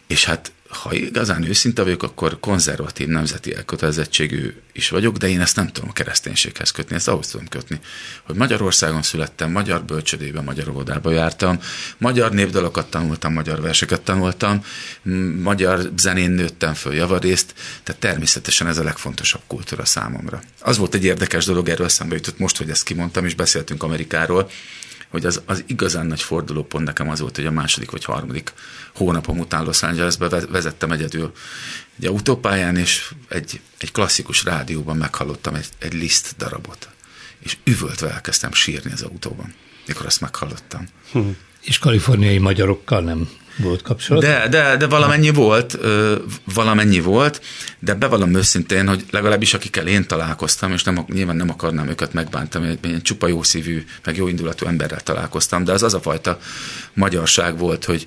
[0.07, 5.57] és hát ha igazán őszinte vagyok, akkor konzervatív nemzeti elkötelezettségű is vagyok, de én ezt
[5.57, 7.81] nem tudom a kereszténységhez kötni, ezt ahhoz tudom kötni,
[8.23, 11.61] hogy Magyarországon születtem, magyar bölcsödébe, magyar óvodába jártam,
[11.99, 14.65] magyar népdalokat tanultam, magyar verseket tanultam,
[15.43, 20.43] magyar zenén nőttem föl javarészt, tehát természetesen ez a legfontosabb kultúra számomra.
[20.61, 24.51] Az volt egy érdekes dolog, erről eszembe jutott most, hogy ezt kimondtam, és beszéltünk Amerikáról,
[25.09, 28.53] hogy az, az igazán nagy fordulópont nekem az volt, hogy a második vagy harmadik
[28.95, 31.33] hónapom után Los Angelesbe vezettem egyedül
[31.99, 36.89] egy autópályán, és egy, egy klasszikus rádióban meghallottam egy, egy liszt darabot.
[37.39, 39.55] És üvöltve elkezdtem sírni az autóban,
[39.87, 40.89] mikor azt meghallottam.
[41.13, 41.29] Hm.
[41.61, 44.23] És kaliforniai magyarokkal nem volt kapcsolat?
[44.23, 45.79] De, de, de valamennyi volt,
[46.55, 47.41] valamennyi volt,
[47.79, 52.79] de bevallom őszintén, hogy legalábbis akikkel én találkoztam, és nem, nyilván nem akarnám őket megbántani,
[52.85, 56.39] én csupa jó szívű, meg jó indulatú emberrel találkoztam, de az az a fajta
[56.95, 58.07] magyarság volt, hogy,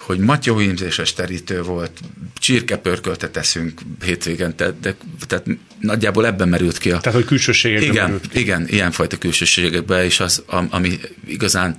[0.00, 1.90] hogy matyóhímzéses terítő volt,
[2.38, 4.96] csirkepörköltet teszünk hétvégen, tehát, de,
[5.26, 5.46] tehát
[5.80, 7.00] nagyjából ebben merült ki a...
[7.00, 8.38] Tehát, hogy külsőségekben igen, merült ki.
[8.38, 11.76] Igen, ilyenfajta külsőségekben, és az, ami igazán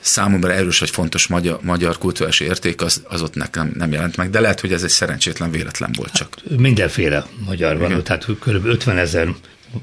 [0.00, 4.30] számomra erős vagy fontos magyar, magyar kulturális érték, az, az ott nekem nem jelent meg,
[4.30, 6.34] de lehet, hogy ez egy szerencsétlen véletlen volt csak.
[6.48, 8.02] Hát mindenféle magyar van, Igen.
[8.02, 8.64] tehát kb.
[8.66, 9.28] 50 ezer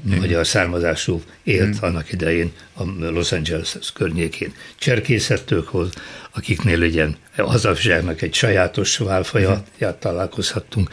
[0.02, 1.78] magyar származású élt mm.
[1.80, 4.52] annak idején a Los Angeles környékén.
[4.78, 5.90] Cserkészettőkhoz,
[6.32, 10.90] akiknél legyen hazafzsárnak egy sajátos válfaját találkozhattunk.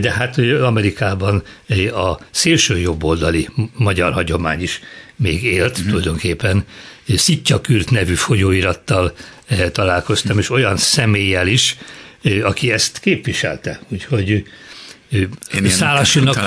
[0.00, 1.42] De hát Amerikában
[1.92, 4.80] a szélső jobboldali magyar hagyomány is
[5.16, 5.88] még élt mm.
[5.88, 6.64] tulajdonképpen,
[7.16, 9.14] Szittyakürt nevű folyóirattal
[9.46, 11.76] eh, találkoztam, és olyan személlyel is,
[12.22, 13.80] eh, aki ezt képviselte.
[13.88, 14.44] Úgyhogy
[15.10, 16.38] eh, Szálasinak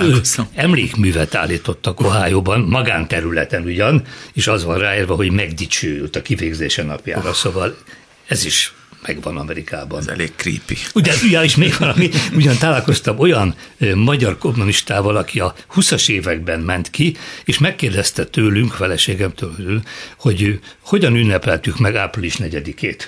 [0.55, 7.35] emlékművet állítottak Ohio-ban, magánterületen ugyan, és az van ráírva, hogy megdicsőült a kivégzése napjára, oh.
[7.35, 7.77] szóval
[8.27, 9.99] ez is megvan Amerikában.
[9.99, 10.77] Ez elég creepy.
[10.93, 13.55] Ugye, ja, és még valami, ugyan találkoztam olyan
[13.95, 19.81] magyar kommunistával, aki a 20-as években ment ki, és megkérdezte tőlünk, feleségemtől,
[20.17, 23.01] hogy hogyan ünnepeltük meg április 4-ét,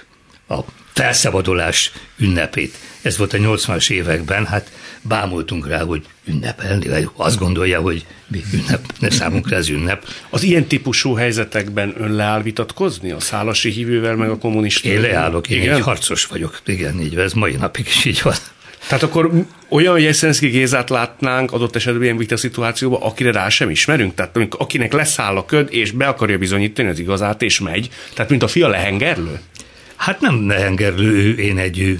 [0.48, 0.60] a
[0.94, 2.78] felszabadulás ünnepét.
[3.02, 4.72] Ez volt a 80-as években, hát
[5.04, 10.08] bámultunk rá, hogy ünnepelni, vagy azt gondolja, hogy mi ünnep, ne számunkra ez ünnep.
[10.30, 14.98] Az ilyen típusú helyzetekben ön leáll vitatkozni a szálasi hívővel, meg a kommunistával?
[14.98, 15.76] Én leállok, én igen?
[15.76, 18.36] egy harcos vagyok, igen, így ez mai napig is így van.
[18.88, 19.32] Tehát akkor
[19.70, 24.16] olyan Jeszenszki Gézát látnánk adott esetben ilyen vita szituációban, akire rá sem ismerünk?
[24.16, 27.90] Tehát akinek leszáll a köd, és be akarja bizonyítani az igazát, és megy?
[28.14, 29.40] Tehát mint a fia lehengerlő?
[29.96, 31.98] Hát nem lehengerlő, én egy,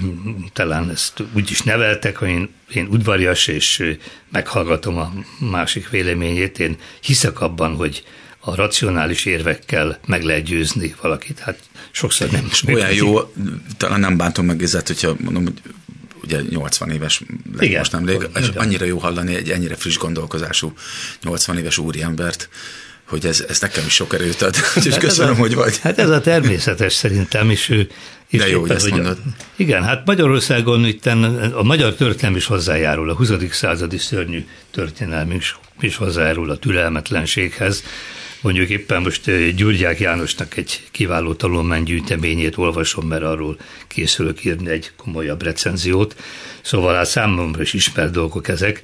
[0.52, 3.96] talán ezt úgy is neveltek, hogy én, én udvarias, és
[4.30, 6.58] meghallgatom a másik véleményét.
[6.58, 8.04] Én hiszek abban, hogy
[8.40, 11.38] a racionális érvekkel meg lehet győzni valakit.
[11.38, 11.58] Hát
[11.90, 12.62] sokszor nem is.
[12.62, 13.32] Olyan jó,
[13.76, 15.60] talán nem bántom meg Gézát, hogyha mondom, hogy
[16.22, 17.22] ugye 80 éves
[17.60, 20.72] Igen, most nemrég, és annyira jó hallani egy ennyire friss gondolkozású
[21.22, 22.48] 80 éves úriembert,
[23.08, 25.78] hogy ez, ez nekem is sok erőt ad, és hát köszönöm, a, hogy vagy.
[25.78, 27.90] Hát ez a természetes szerintem, és ő
[28.28, 29.18] és De jó, hogy ezt mondod.
[29.56, 31.06] Igen, hát Magyarországon itt
[31.52, 33.30] a magyar történelem is hozzájárul, a 20.
[33.50, 35.42] századi szörnyű történelmünk
[35.80, 37.84] is hozzájárul a türelmetlenséghez.
[38.40, 43.56] Mondjuk éppen most Gyurgyák Jánosnak egy kiváló tanulmánygyűjteményét olvasom, mert arról
[43.88, 46.16] készülök írni egy komolyabb recenziót.
[46.62, 48.80] Szóval hát számomra is ismert dolgok ezek,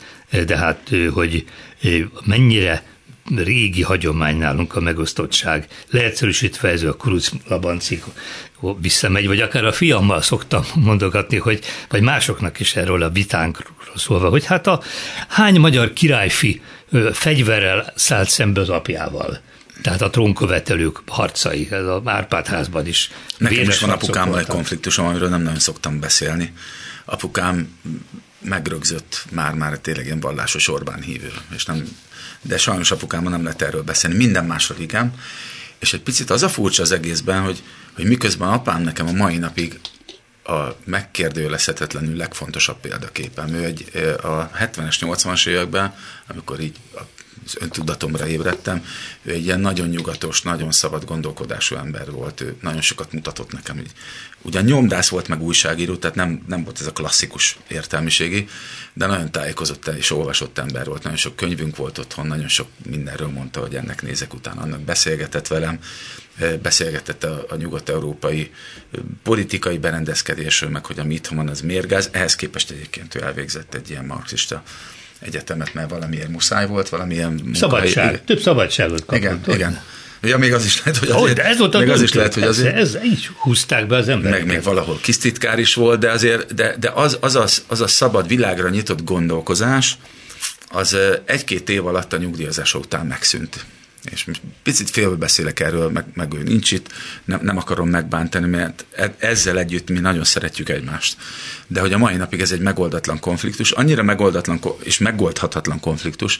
[0.46, 1.44] de hát hogy
[2.24, 2.82] mennyire
[3.36, 5.66] régi hagyomány nálunk a megosztottság.
[5.90, 8.04] Leegyszerűsítve ez a Kuruc Labancik
[8.80, 14.28] visszamegy, vagy akár a fiammal szoktam mondogatni, hogy, vagy másoknak is erről a vitánkról szólva,
[14.28, 14.82] hogy hát a
[15.28, 16.60] hány magyar királyfi
[17.12, 19.40] fegyverrel szállt szembe az apjával.
[19.82, 23.10] Tehát a trónkövetelők harcai, ez a Árpád házban is.
[23.38, 26.52] Nekem is van apukámmal egy konfliktusom, amiről nem nagyon szoktam beszélni.
[27.04, 27.78] Apukám
[28.40, 31.96] megrögzött már-már tényleg ilyen vallásos Orbán hívő, és nem
[32.42, 35.14] de sajnos apukámmal nem lehet erről beszélni, minden másról igen.
[35.78, 37.62] És egy picit az a furcsa az egészben, hogy,
[37.94, 39.80] hogy miközben apám nekem a mai napig
[40.44, 43.54] a megkérdőjelezhetetlenül legfontosabb példaképem.
[43.54, 43.90] Ő egy,
[44.22, 45.94] a 70-es, 80-as években,
[46.26, 47.00] amikor így a
[47.58, 48.84] öntudatomra ébredtem.
[49.22, 52.40] Ő egy ilyen nagyon nyugatos, nagyon szabad gondolkodású ember volt.
[52.40, 53.78] Ő nagyon sokat mutatott nekem.
[53.78, 53.92] Így.
[54.42, 58.48] Ugyan nyomdász volt, meg újságíró, tehát nem, nem volt ez a klasszikus értelmiségi,
[58.92, 61.02] de nagyon tájékozott és olvasott ember volt.
[61.02, 64.60] Nagyon sok könyvünk volt otthon, nagyon sok mindenről mondta, hogy ennek nézek utána.
[64.60, 65.78] Annak beszélgetett velem,
[66.62, 68.50] beszélgetett a, a nyugat-európai
[69.22, 72.08] politikai berendezkedésről, meg hogy a mit van, az mérgáz.
[72.12, 74.62] Ehhez képest egyébként ő elvégzett egy ilyen marxista
[75.20, 77.54] egyetemet, mert valamiért muszáj volt, valamilyen munkahely.
[77.54, 79.16] Szabadság, több szabadságot kapott.
[79.16, 79.80] Igen, igen.
[80.22, 81.28] Ja, még az is lehet, hogy azért...
[81.28, 82.76] Oh, de ez volt a még az is lehet, hogy azért...
[82.76, 84.46] Ez, így húzták be az embereket.
[84.46, 87.86] Meg még valahol kisztitkár is volt, de azért, de, de az, az, az, az a
[87.86, 89.98] szabad világra nyitott gondolkozás,
[90.68, 93.64] az egy-két év alatt a nyugdíjazása után megszűnt
[94.04, 94.26] és
[94.62, 96.92] picit félbe beszélek erről, meg, meg ő nincs itt,
[97.24, 101.16] nem, nem akarom megbántani, mert e, ezzel együtt mi nagyon szeretjük egymást.
[101.66, 106.38] De hogy a mai napig ez egy megoldatlan konfliktus, annyira megoldatlan és megoldhatatlan konfliktus,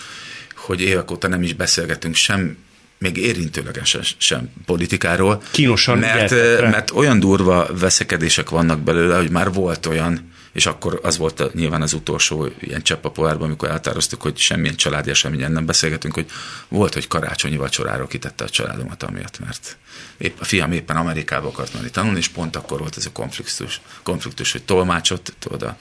[0.56, 2.56] hogy évek óta nem is beszélgetünk sem
[2.98, 5.42] még érintőlegesen sem politikáról.
[5.50, 11.18] Kínosan mert, mert olyan durva veszekedések vannak belőle, hogy már volt olyan, és akkor az
[11.18, 15.52] volt a, nyilván az utolsó ilyen csepp a pohárban, amikor eltároztuk, hogy semmilyen családi eseményen
[15.52, 16.26] nem beszélgetünk, hogy
[16.68, 19.76] volt, hogy karácsonyi vacsorára kitette a családomat amiatt, mert
[20.18, 23.80] épp, a fiam éppen Amerikába akart menni tanulni, és pont akkor volt ez a konfliktus,
[24.02, 25.76] konfliktus hogy tolmácsot, tudod, a,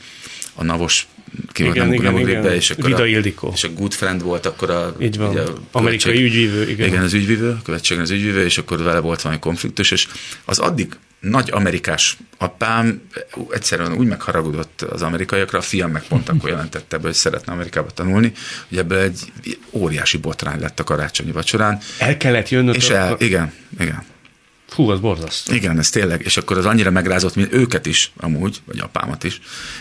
[0.54, 1.08] a navos
[1.52, 2.42] ki igen, nem, igen, nem igen.
[2.42, 3.52] be, és akkor Vida a, Ildikó.
[3.54, 4.96] És a Good Friend volt akkor a...
[5.00, 6.70] Így van, ugye, a amerikai ügyvívő.
[6.70, 6.88] Igen.
[6.88, 10.08] igen, az ügyvívő, követségen az ügyvívő, és akkor vele volt valami konfliktus, és
[10.46, 13.02] az addig nagy amerikás apám
[13.50, 17.90] egyszerűen úgy megharagudott az amerikaiakra, a fiam meg pont akkor jelentette be, hogy szeretne Amerikába
[17.92, 18.32] tanulni,
[18.70, 19.20] hogy ebből egy
[19.72, 21.80] óriási botrány lett a karácsonyi vacsorán.
[21.98, 22.76] El kellett jönnöd?
[22.76, 24.04] És el, igen, igen.
[24.68, 25.54] Fú, az borzasztó.
[25.54, 29.40] Igen, ez tényleg, és akkor az annyira megrázott, mint őket is, amúgy, vagy apámat is,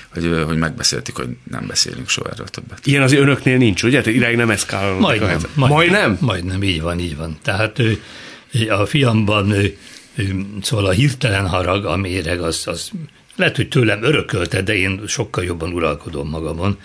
[0.08, 2.86] hogy, hogy megbeszéltük, hogy nem beszélünk soha erről többet.
[2.86, 4.00] Ilyen az önöknél nincs, ugye?
[4.00, 5.00] Tehát irány nem eszkálódik.
[5.00, 6.16] Majdnem, majdnem, majdnem?
[6.20, 7.38] Majdnem, így van, így van.
[7.42, 8.02] Tehát ő,
[8.68, 9.78] a fiamban ő,
[10.62, 12.90] szóval a hirtelen harag, a méreg, az, az
[13.36, 16.78] lehet, hogy tőlem örökölte, de én sokkal jobban uralkodom magamon.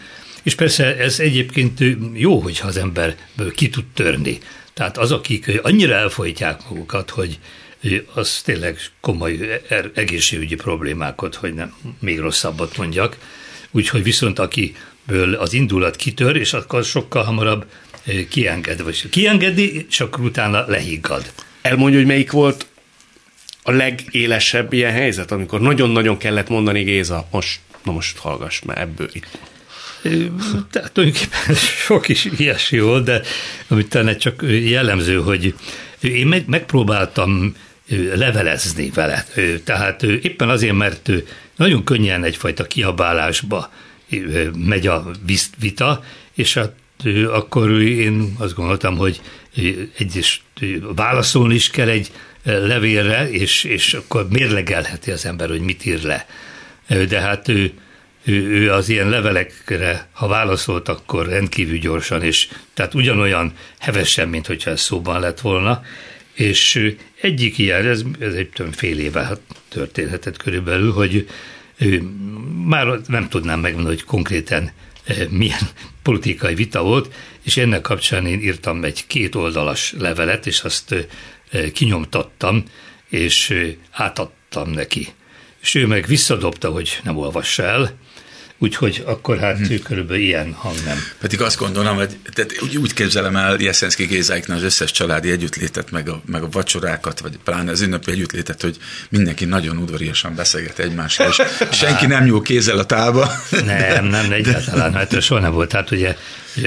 [0.44, 1.80] És persze ez egyébként
[2.14, 4.38] jó, hogyha az emberből ki tud törni.
[4.74, 7.40] Tehát az, akik annyira elfolytják magukat, hogy
[8.14, 13.18] az tényleg komoly er, egészségügyi problémákat, hogy nem még rosszabbat mondjak.
[13.72, 17.66] Úgyhogy viszont akiből az indulat kitör, és akkor sokkal hamarabb
[18.30, 21.32] kienged, vagy kiengedi, akkor utána lehiggad.
[21.62, 22.66] Elmondja, hogy melyik volt
[23.64, 29.10] a legélesebb ilyen helyzet, amikor nagyon-nagyon kellett mondani Géza, most, na most hallgass, mert ebből
[29.14, 29.38] itt.
[30.72, 33.22] Tehát tulajdonképpen sok is ilyesmi volt, de
[33.68, 35.56] amit talán csak jellemző, hogy
[36.02, 37.56] én meg, megpróbáltam
[38.14, 39.26] levelezni vele.
[39.64, 41.12] Tehát éppen azért, mert
[41.56, 43.72] nagyon könnyen egyfajta kiabálásba
[44.58, 45.12] megy a
[45.60, 46.74] vita, és hát
[47.28, 49.22] akkor én azt gondoltam, hogy
[49.98, 50.44] egyes
[50.96, 52.12] válaszolni is kell egy
[52.44, 56.28] levélre, és, és akkor mérlegelheti az ember, hogy mit ír le.
[57.08, 57.74] De hát ő,
[58.24, 64.48] ő, ő az ilyen levelekre, ha válaszolt, akkor rendkívül gyorsan, és tehát ugyanolyan hevesen, mint
[64.48, 65.84] hogyha ez szóban lett volna,
[66.34, 69.38] és egyik ilyen, ez, ez egy fél éve
[69.70, 71.28] történhetett körülbelül, hogy
[72.66, 74.72] már nem tudnám megmondani, hogy konkrétan
[75.30, 75.70] milyen
[76.04, 81.08] politikai vita volt, és ennek kapcsán én írtam egy két oldalas levelet, és azt
[81.74, 82.64] kinyomtattam,
[83.10, 83.54] és
[83.92, 85.08] átadtam neki.
[85.62, 87.98] És ő meg visszadobta, hogy nem olvassa el,
[88.64, 89.82] Úgyhogy akkor hát hmm.
[89.84, 90.98] körülbelül ilyen hang nem.
[91.20, 95.92] Pedig azt gondolom, hogy tehát úgy, úgy képzelem el Jeszenszki Gézáiknál az összes családi együttlétet,
[95.92, 98.78] meg a, meg a vacsorákat, vagy pláne az ünnepi együttlétet, hogy
[99.10, 101.42] mindenki nagyon udvariasan beszélget egymással, és
[101.82, 103.32] senki nem nyúl kézzel a tálba.
[103.66, 105.70] Nem, nem, egyáltalán, hát soha nem volt.
[105.70, 106.16] Tehát ugye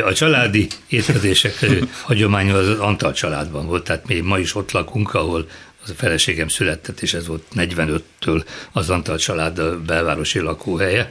[0.04, 1.66] a családi étkezések
[2.02, 5.48] hagyománya az Antal családban volt, tehát mi ma is ott lakunk, ahol
[5.84, 11.10] az a feleségem született, és ez volt 45-től az Antal család belvárosi lakóhelye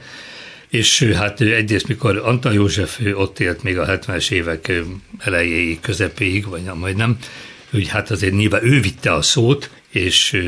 [0.70, 4.72] és hát egyrészt, mikor Antal József ott élt még a 70-es évek
[5.18, 7.18] elejéig, közepéig, vagy nem, majdnem,
[7.72, 10.42] hogy hát azért nyilván ő vitte a szót, és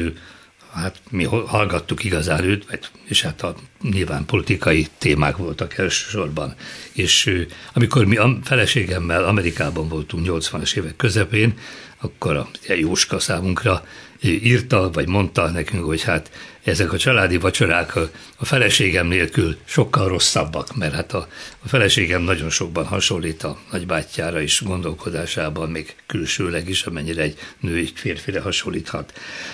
[0.73, 6.55] hát mi hallgattuk igazán őt, és hát a, nyilván politikai témák voltak elsősorban.
[6.91, 11.53] És amikor mi a feleségemmel Amerikában voltunk 80-as évek közepén,
[11.97, 13.85] akkor a Jóska számunkra
[14.21, 16.31] írta, vagy mondta nekünk, hogy hát
[16.67, 21.27] ezek a családi vacsorák a, a feleségem nélkül sokkal rosszabbak, mert hát a,
[21.63, 27.75] a feleségem nagyon sokban hasonlít a nagybátyjára is gondolkodásában, még külsőleg is, amennyire egy nő
[27.75, 29.13] egy férfire hasonlíthat.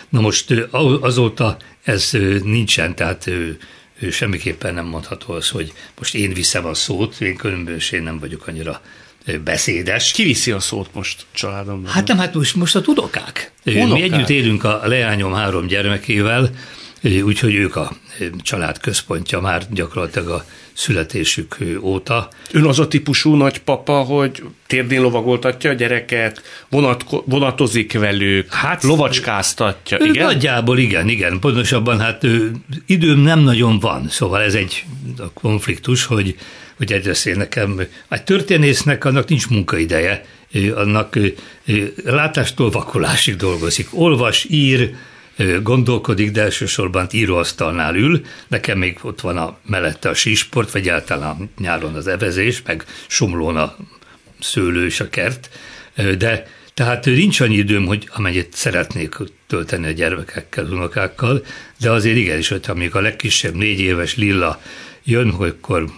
[0.09, 0.51] Na most
[1.01, 2.09] azóta ez
[2.43, 3.57] nincsen, tehát ő,
[4.11, 8.81] semmiképpen nem mondható az, hogy most én viszem a szót, én különbözőség nem vagyok annyira
[9.43, 10.11] beszédes.
[10.11, 11.91] Ki viszi a szót most családomban?
[11.91, 13.51] Hát nem, hát most, most a tudokák.
[13.65, 13.91] Unokák.
[13.91, 16.49] Mi együtt élünk a leányom három gyermekével,
[17.03, 17.91] úgyhogy ők a
[18.41, 22.29] család központja már gyakorlatilag a születésük óta.
[22.51, 29.97] Ön az a típusú nagypapa, hogy térdén lovagoltatja a gyereket, vonat, vonatozik velük, hát, lovacskáztatja,
[29.97, 30.25] igen?
[30.25, 31.39] Nagyjából igen, igen.
[31.39, 32.25] Pontosabban hát
[32.85, 34.85] időm nem nagyon van, szóval ez egy
[35.33, 36.35] konfliktus, hogy,
[36.77, 40.25] hogy egyrészt én nekem, egy történésznek annak nincs munkaideje,
[40.75, 41.19] annak
[42.03, 43.87] látástól vakulásig dolgozik.
[43.91, 44.95] Olvas, ír,
[45.63, 48.21] gondolkodik, de elsősorban íróasztalnál ül.
[48.47, 53.57] Nekem még ott van a mellette a sísport, vagy általán nyáron az evezés, meg somlón
[53.57, 53.75] a
[54.39, 55.49] szőlő és a kert,
[56.17, 59.15] de tehát nincs annyi időm, hogy amennyit szeretnék
[59.47, 61.45] tölteni a gyermekekkel, unokákkal,
[61.79, 64.61] de azért igenis, hogyha még a legkisebb négy éves Lilla
[65.03, 65.89] jön, hogy akkor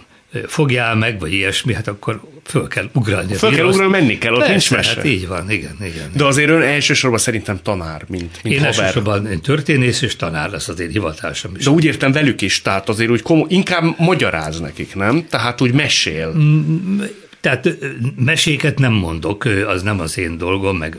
[0.46, 3.34] fogjál meg, vagy ilyesmi, hát akkor föl kell ugrálni.
[3.34, 4.94] Föl kell ugrálni, menni kell, ott Persze, nincs mese.
[4.94, 6.10] Hát így van, igen, igen.
[6.14, 8.78] De azért ön elsősorban szerintem tanár, mint, mint Én haver.
[8.78, 11.64] elsősorban én történész és tanár lesz azért hivatásom is.
[11.64, 15.26] De úgy értem velük is, tehát azért úgy komo- inkább magyaráz nekik, nem?
[15.28, 16.32] Tehát úgy mesél.
[16.36, 17.00] Mm,
[17.40, 17.68] tehát
[18.16, 20.96] meséket nem mondok, az nem az én dolgom, meg,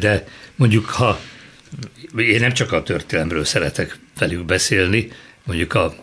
[0.00, 1.18] de mondjuk ha
[2.16, 5.08] én nem csak a történelemről szeretek velük beszélni,
[5.44, 5.94] mondjuk a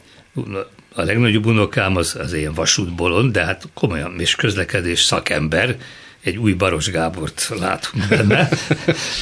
[0.95, 5.77] a legnagyobb unokám az, az ilyen vasútbolond, de hát komolyan és közlekedés szakember,
[6.23, 8.49] egy új Baros Gábort látunk benne,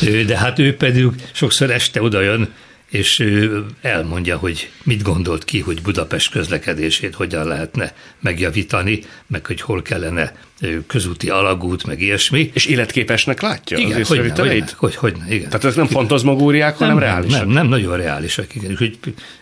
[0.28, 2.54] de hát ő pedig sokszor este oda jön,
[2.94, 9.62] és ő elmondja, hogy mit gondolt ki, hogy Budapest közlekedését hogyan lehetne megjavítani, meg hogy
[9.62, 10.36] hol kellene
[10.88, 12.52] közúti alagút, meg ilyesmi.
[12.54, 15.50] És életképesnek látja igen, az hogy, hogy, hogy, hogy, igen.
[15.50, 17.40] Tehát ez nem fantazmagóriák, hanem nem, reálisak?
[17.40, 18.72] Nem, nem, nagyon reálisak, igen.
[18.72, 18.98] Úgyhogy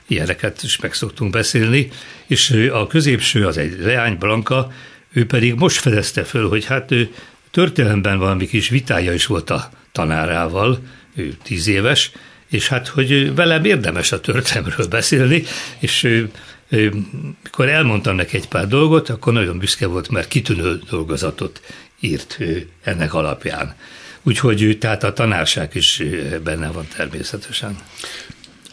[0.08, 1.92] ilyeneket is meg szoktunk beszélni.
[2.28, 4.72] És a középső az egy Leány Blanka,
[5.14, 7.14] ő pedig most fedezte föl, hogy hát ő
[7.52, 10.80] történelemben valami kis vitája is volt a tanárával,
[11.16, 12.12] ő tíz éves,
[12.52, 15.44] és hát, hogy velem érdemes a történelmről beszélni,
[15.80, 16.26] és
[17.44, 21.62] mikor elmondtam neki egy pár dolgot, akkor nagyon büszke volt, mert kitűnő dolgozatot
[22.00, 22.38] írt
[22.84, 23.76] ennek alapján.
[24.24, 26.04] Úgyhogy tehát a tanárság is
[26.44, 27.78] benne van természetesen.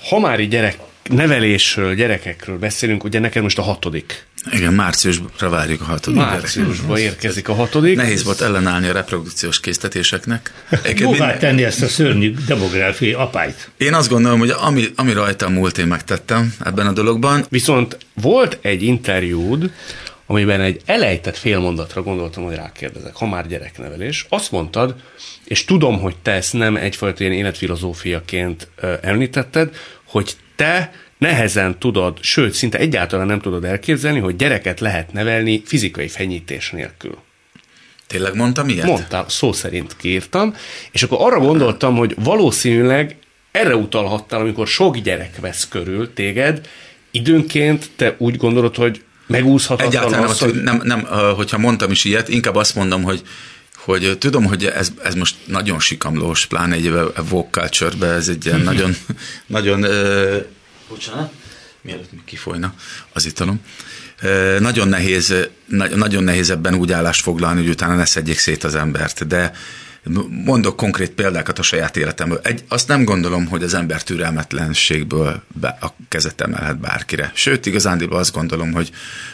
[0.09, 6.19] Ha gyerek nevelésről, gyerekekről beszélünk, ugye neked most a hatodik igen, márciusra várjuk a hatodik
[6.19, 7.97] Márciusban érkezik a hatodik.
[7.97, 10.53] Nehéz volt ellenállni a reprodukciós késztetéseknek.
[10.97, 13.71] Jóvá tenni ezt a szörnyű demográfiai apályt.
[13.77, 17.45] Én azt gondolom, hogy ami, ami rajta múlt, én megtettem ebben a dologban.
[17.49, 19.73] Viszont volt egy interjúd,
[20.27, 24.27] amiben egy elejtett félmondatra gondoltam, hogy rákérdezek, ha már gyereknevelés.
[24.29, 24.95] Azt mondtad,
[25.45, 28.69] és tudom, hogy te ezt nem egyfajta ilyen életfilozófiaként
[29.01, 35.63] említetted, hogy te nehezen tudod, sőt, szinte egyáltalán nem tudod elképzelni, hogy gyereket lehet nevelni
[35.65, 37.17] fizikai fenyítés nélkül.
[38.07, 38.87] Tényleg mondtam ilyet?
[38.87, 40.55] Mondtam, szó szerint kírtam,
[40.91, 43.17] és akkor arra gondoltam, hogy valószínűleg
[43.51, 46.69] erre utalhattál, amikor sok gyerek vesz körül téged,
[47.11, 50.63] időnként te úgy gondolod, hogy megúszhatatlan Egyáltalán az, hogy...
[50.63, 51.07] nem, nem,
[51.37, 53.23] hogyha mondtam is ilyet, inkább azt mondom, hogy
[53.75, 56.93] hogy tudom, hogy ez, ez most nagyon sikamlós, pláne egy
[57.51, 58.97] culture ez egy ilyen nagyon,
[59.47, 59.85] nagyon
[60.89, 61.33] bocsánat,
[61.81, 62.75] mielőtt még kifolyna
[63.13, 63.61] az italom.
[64.59, 65.35] Nagyon nehéz,
[65.95, 69.53] nagyon nehéz ebben úgy állást foglalni, hogy utána ne szedjék szét az embert, de
[70.45, 72.41] mondok konkrét példákat a saját életemből.
[72.43, 77.33] Egy, azt nem gondolom, hogy az ember türelmetlenségből be, a kezet emelhet bárkire.
[77.35, 78.91] Sőt, igazándiból azt gondolom, hogy,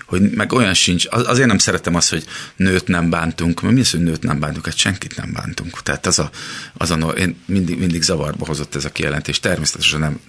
[0.07, 1.07] hogy meg olyan sincs.
[1.11, 2.25] Az, azért nem szeretem azt, hogy
[2.57, 3.63] nőt nem bántunk.
[3.63, 4.67] Mi az, hogy nőt nem bántunk?
[4.67, 5.83] Hát senkit nem bántunk.
[5.83, 6.31] Tehát az a,
[6.75, 9.41] az a én mindig, mindig zavarba hozott ez a kijelentés.
[9.41, 10.21] Természetesen nem,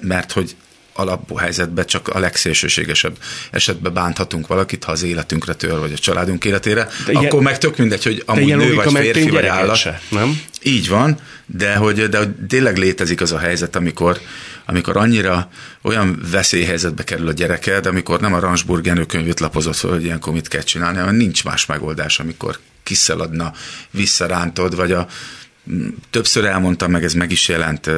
[0.00, 0.56] mert hogy
[0.94, 3.16] alapú helyzetben csak a legszélsőségesebb
[3.50, 7.58] esetben bánthatunk valakit, ha az életünkre tör, vagy a családunk életére, de akkor ilyen, meg
[7.58, 9.76] tök mindegy, hogy amúgy nő vagy férfi vagy állat.
[9.76, 10.40] Se, nem?
[10.62, 14.20] Így van, de hogy, de hogy tényleg létezik az a helyzet, amikor,
[14.66, 15.50] amikor annyira
[15.82, 20.48] olyan veszélyhelyzetbe kerül a gyereked, amikor nem a Ransburg Jenőkönyvét lapozott fel, hogy ilyenkor mit
[20.48, 23.52] kell csinálni, hanem nincs más megoldás, amikor kiszaladna,
[23.90, 25.06] visszarántod, vagy a
[26.10, 27.90] többször elmondtam, meg ez meg is jelent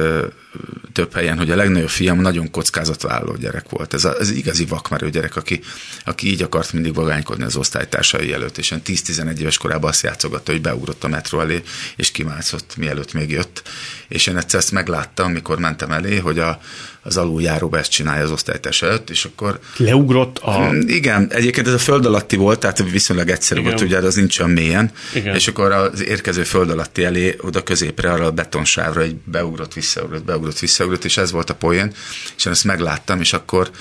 [0.93, 3.93] több helyen, hogy a legnagyobb fiam nagyon kockázatvállaló gyerek volt.
[3.93, 5.59] Ez az igazi vakmerő gyerek, aki,
[6.05, 10.61] aki így akart mindig vagánykodni az osztálytársai előtt, és 10-11 éves korában azt játszogatta, hogy
[10.61, 11.61] beugrott a metró elé,
[11.95, 13.61] és kimászott, mielőtt még jött.
[14.07, 16.59] És én egyszer ezt megláttam, amikor mentem elé, hogy a,
[17.07, 19.59] az aluljáróba ezt csinálja az osztálytárs előtt, és akkor...
[19.77, 20.69] Leugrott a...
[20.71, 23.71] Mm, igen, egyébként ez a föld alatti volt, tehát viszonylag egyszerű Igen.
[23.71, 25.35] volt, ugye az nincs olyan mélyen, Igen.
[25.35, 30.23] és akkor az érkező föld alatti elé, oda középre, arra a betonsávra egy beugrott, visszaugrott,
[30.23, 31.93] beugrott, visszaugrott, és ez volt a poén,
[32.37, 33.71] és én ezt megláttam, és akkor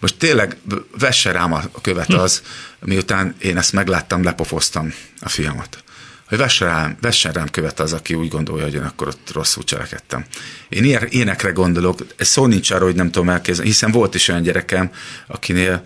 [0.00, 0.56] Most tényleg
[0.98, 2.42] vesse rám a követ az,
[2.80, 5.84] miután én ezt megláttam, lepofoztam a fiamat.
[6.28, 9.64] Hogy vesse rám, vessen rám követ az, aki úgy gondolja, hogy én akkor ott rosszul
[9.64, 10.24] cselekedtem.
[10.68, 14.28] Én ilyen, énekre gondolok, ez szó nincs arra, hogy nem tudom elképzelni, hiszen volt is
[14.28, 14.90] olyan gyerekem,
[15.26, 15.82] akinél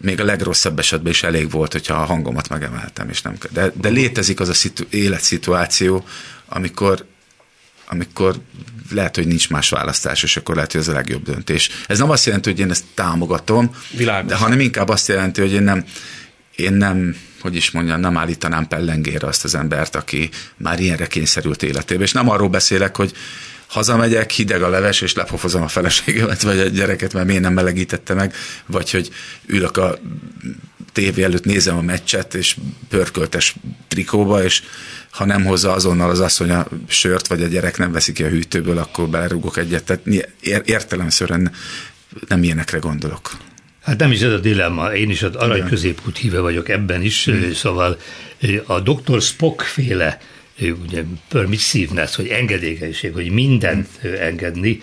[0.00, 3.88] még a legrosszabb esetben is elég volt, hogyha a hangomat megemeltem, és nem de, de
[3.88, 6.04] létezik az a szitu, életszituáció,
[6.46, 7.06] amikor
[7.86, 8.36] amikor
[8.90, 11.70] lehet, hogy nincs más választás, és akkor lehet, hogy ez a legjobb döntés.
[11.86, 14.30] Ez nem azt jelenti, hogy én ezt támogatom, Világos.
[14.30, 15.84] de hanem inkább azt jelenti, hogy én nem,
[16.56, 21.62] én nem, hogy is mondjam, nem állítanám pellengére azt az embert, aki már ilyenre kényszerült
[21.62, 22.02] életébe.
[22.02, 23.12] És nem arról beszélek, hogy
[23.66, 28.14] hazamegyek, hideg a leves, és lepofozom a feleségemet, vagy a gyereket, mert miért nem melegítette
[28.14, 28.34] meg,
[28.66, 29.10] vagy hogy
[29.46, 29.98] ülök a
[30.92, 32.56] tévé előtt, nézem a meccset, és
[32.88, 33.54] pörköltes
[33.88, 34.62] trikóba, és
[35.14, 38.28] ha nem hozza azonnal az asszony a sört, vagy a gyerek nem veszi ki a
[38.28, 39.84] hűtőből, akkor belerúgok egyet.
[39.84, 40.30] Tehát
[40.64, 41.52] értelemszerűen
[42.28, 43.30] nem ilyenekre gondolok.
[43.82, 47.24] Hát nem is ez a dilemma, én is az arany középút híve vagyok ebben is,
[47.24, 47.52] hmm.
[47.52, 47.98] szóval
[48.66, 49.20] a Dr.
[49.20, 50.18] Spock féle
[50.60, 53.88] ugye permissiveness, hogy engedékenység, hogy mindent
[54.20, 54.80] engedni,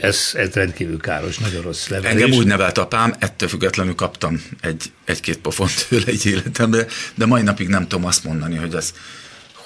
[0.00, 2.22] ez, ez rendkívül káros, nagyon rossz levelés.
[2.22, 7.42] Engem úgy nevelt apám, ettől függetlenül kaptam egy, egy-két pofont tőle egy életembe, de mai
[7.42, 8.92] napig nem tudom azt mondani, hogy az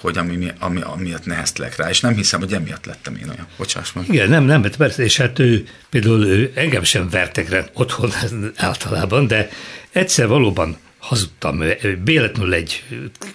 [0.00, 3.46] hogy ami, ami, amiatt neheztelek rá, és nem hiszem, hogy emiatt lettem én olyan.
[3.56, 4.08] Bocsáss meg.
[4.08, 8.10] Igen, nem, nem, persze, és hát ő, például ő, engem sem vertek rá otthon
[8.56, 9.48] általában, de
[9.92, 11.62] egyszer valóban hazudtam,
[12.04, 12.84] véletlenül egy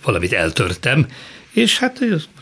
[0.04, 1.08] valamit eltörtem,
[1.52, 2.00] és hát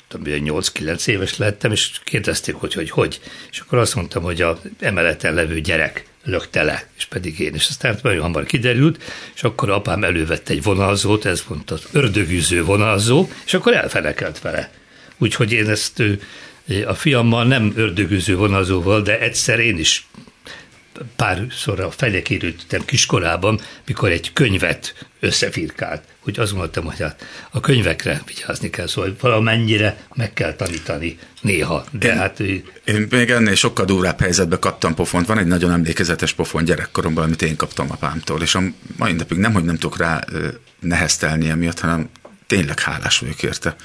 [0.07, 3.19] tudom, 8-9 éves lettem, és kérdezték, hogy, hogy hogy.
[3.51, 7.53] És akkor azt mondtam, hogy a emeleten levő gyerek lökte le, és pedig én.
[7.53, 9.03] És aztán nagyon hamar kiderült,
[9.35, 14.71] és akkor apám elővette egy vonalzót, ez mondta, ördögűző vonalzó, és akkor elfenekelt vele.
[15.17, 16.03] Úgyhogy én ezt
[16.85, 20.07] a fiammal nem ördögűző vonalzóval, de egyszer én is
[21.15, 26.03] párszor a fegyekérültem kiskorában, mikor egy könyvet összefirkált.
[26.25, 31.85] Úgy azt gondoltam, hogy hát a könyvekre vigyázni kell, szóval valamennyire meg kell tanítani néha.
[31.91, 35.27] De én, hát, én még ennél sokkal durvább helyzetbe kaptam pofont.
[35.27, 38.61] Van egy nagyon emlékezetes pofon gyerekkoromban, amit én kaptam apámtól, és a
[38.97, 40.23] mai napig nem, hogy nem tudok rá
[40.79, 42.09] neheztelni emiatt, hanem
[42.47, 43.75] tényleg hálás vagyok érte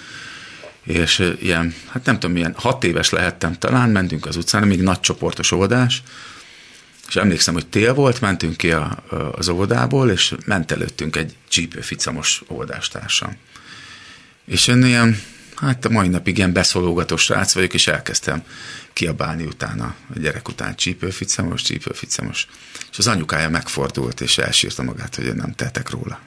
[0.88, 5.00] és ilyen, hát nem tudom, milyen hat éves lehettem talán, mentünk az utcán, még nagy
[5.00, 6.02] csoportos oldás,
[7.08, 12.42] és emlékszem, hogy tél volt, mentünk ki a, az óvodából, és ment előttünk egy csípőficamos
[12.48, 13.36] óvodástársam.
[14.44, 15.20] És én ilyen,
[15.54, 18.42] hát a mai napig ilyen beszólógató srác vagyok, és elkezdtem
[18.92, 22.46] kiabálni utána, a gyerek után csípőficamos, csípőficamos.
[22.90, 26.20] És az anyukája megfordult, és elsírta magát, hogy én nem tehetek róla.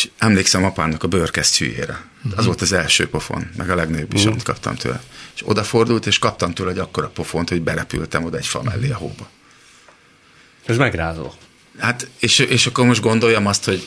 [0.00, 2.04] És emlékszem apámnak a bőrkesztyűjére.
[2.36, 5.02] Az volt az első pofon, meg a legnagyobb is, amit kaptam tőle.
[5.34, 8.96] És odafordult, és kaptam tőle egy akkora pofont, hogy berepültem oda egy fa mellé a
[8.96, 9.28] hóba.
[10.66, 11.32] Ez megrázó.
[11.78, 13.86] Hát, és, és akkor most gondoljam azt, hogy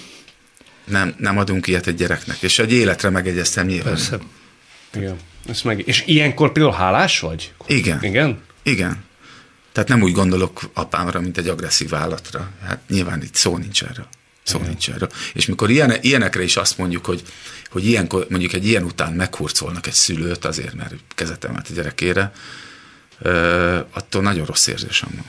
[0.86, 2.42] nem, nem adunk ilyet egy gyereknek.
[2.42, 3.94] És egy életre megegyeztem nyilván.
[3.94, 4.20] Persze.
[4.94, 5.18] Igen.
[5.48, 5.88] Ezt meg...
[5.88, 7.54] És ilyenkor például hálás vagy?
[7.68, 8.04] Igen.
[8.04, 8.42] Igen?
[8.64, 9.04] Igen.
[9.72, 12.50] Tehát nem úgy gondolok apámra, mint egy agresszív állatra.
[12.66, 14.08] Hát nyilván itt szó nincs erről.
[14.44, 14.70] Szó Igen.
[14.70, 15.10] nincs erről.
[15.34, 17.24] És mikor ilyen, ilyenekre is azt mondjuk, hogy,
[17.70, 22.32] hogy ilyenkor, mondjuk egy ilyen után meghurcolnak egy szülőt azért, mert kezet emelt a gyerekére,
[23.92, 25.26] attól nagyon rossz érzésem van.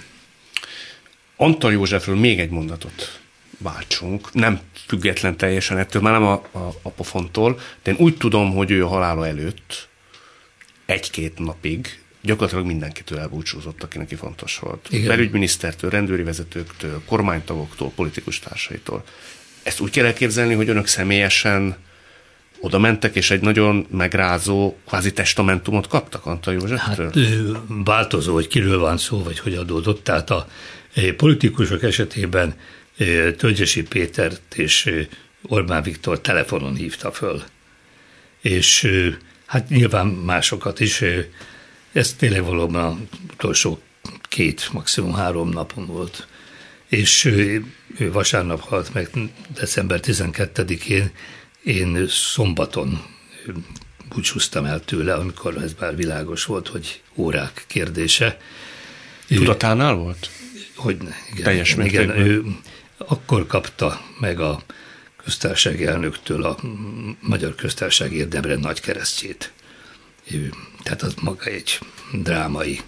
[1.36, 3.20] Antal Józsefről még egy mondatot
[3.58, 8.54] váltsunk, nem független teljesen ettől, már nem a, a, a pofontól, de én úgy tudom,
[8.54, 9.88] hogy ő a halála előtt
[10.86, 14.86] egy-két napig gyakorlatilag mindenkitől elbúcsúzott, aki neki fontos volt.
[14.90, 15.06] Igen.
[15.06, 19.04] Belügyminisztertől, rendőri vezetőktől, kormánytagoktól, politikus társaitól.
[19.62, 21.76] Ezt úgy kell elképzelni, hogy önök személyesen
[22.60, 27.12] oda mentek, és egy nagyon megrázó, kvázi testamentumot kaptak Antal Józseftől?
[27.14, 30.04] Hát változó, hogy kiről van szó, vagy hogy adódott.
[30.04, 30.46] Tehát a
[31.16, 32.54] politikusok esetében
[33.36, 35.06] Tölgyesi Pétert és
[35.42, 37.42] Orbán Viktor telefonon hívta föl.
[38.40, 38.90] És
[39.46, 41.02] hát nyilván másokat is
[41.94, 43.78] ez tényleg valóban az utolsó
[44.28, 46.26] két, maximum három napon volt.
[46.88, 47.64] És ő,
[47.98, 49.10] ő vasárnap halt meg
[49.54, 51.10] december 12-én,
[51.62, 53.02] én szombaton
[54.08, 58.38] búcsúztam el tőle, amikor ez bár világos volt, hogy órák kérdése.
[59.26, 60.30] Tudatánál volt?
[60.74, 60.96] Hogy
[61.32, 62.44] igen, Teljes igen, ő
[62.96, 64.62] akkor kapta meg a
[65.24, 66.58] köztársasági elnöktől a
[67.20, 69.52] Magyar Köztársaság érdemre nagy keresztjét.
[70.30, 70.52] Ő
[70.84, 71.78] tehát az maga egy
[72.12, 72.80] drámai,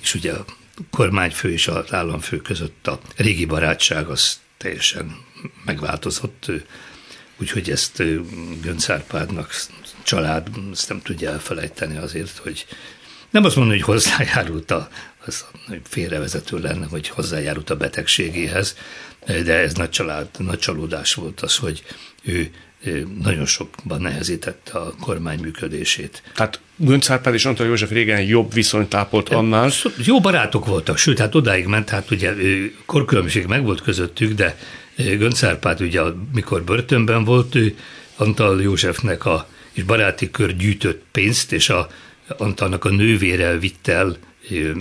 [0.00, 0.44] és ugye a
[0.90, 5.16] kormányfő és az államfő között a régi barátság az teljesen
[5.64, 6.50] megváltozott,
[7.36, 8.02] úgyhogy ezt
[8.60, 9.54] Gönc Árpádnak
[10.02, 12.66] család ezt nem tudja elfelejteni azért, hogy
[13.30, 14.88] Nem azt mondom, hogy hozzájárult a,
[15.24, 15.44] az
[15.84, 18.76] félrevezető lenne, hogy hozzájárult a betegségéhez,
[19.26, 21.84] de ez nagy, család, nagy csalódás volt az, hogy
[22.22, 22.50] ő
[23.22, 26.22] nagyon sokban nehezítette a kormány működését.
[26.34, 29.70] Tehát Gönc Árpád és Antal József régen jobb viszonyt ápolt annál.
[30.04, 32.34] Jó barátok voltak, sőt, hát odáig ment, hát ugye
[32.86, 34.58] korkülönbség meg volt közöttük, de
[34.96, 36.00] Gönc Árpád ugye,
[36.34, 37.76] mikor börtönben volt, ő
[38.16, 41.88] Antal Józsefnek a és baráti kör gyűjtött pénzt, és a
[42.36, 44.16] Antalnak a nővére vitt el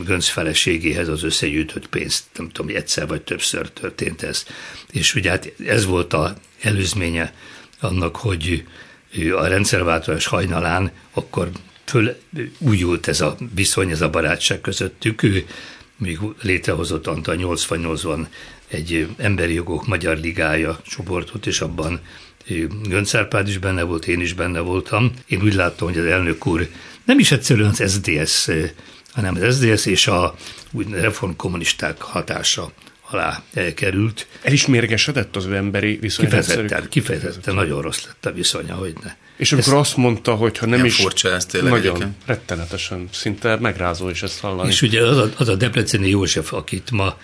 [0.05, 4.45] Gönc feleségéhez az összegyűjtött pénzt, nem tudom, hogy egyszer vagy többször történt ez.
[4.91, 7.33] És ugye hát ez volt a előzménye
[7.79, 8.63] annak, hogy
[9.35, 11.49] a rendszerváltozás hajnalán akkor
[11.91, 12.15] föl
[12.57, 15.23] újult ez a viszony, ez a barátság közöttük.
[15.23, 15.45] Ő
[15.97, 18.25] még létrehozott Antal 88-ban
[18.67, 21.99] egy emberi jogok magyar ligája csoportot, és abban
[22.83, 25.11] Gönc Árpád is benne volt, én is benne voltam.
[25.27, 26.67] Én úgy láttam, hogy az elnök úr
[27.03, 28.47] nem is egyszerűen az SDS,
[29.11, 30.35] hanem az SDS és a
[30.91, 32.71] reformkommunisták hatása
[33.09, 33.43] alá
[33.75, 34.27] került.
[34.41, 36.25] El is mérgesedett az emberi viszony?
[36.25, 39.15] Kifejezetten, kifejezetten nagyon rossz lett a viszonya, hogy ne.
[39.41, 40.95] És amikor ezt, azt mondta, hogy ha nem is...
[40.95, 42.15] furcsa ez tényleg Nagyon, egyébként.
[42.25, 44.69] rettenetesen, szinte megrázó is ezt hallani.
[44.69, 47.17] És ugye az a, az a Debreceni József, akit ma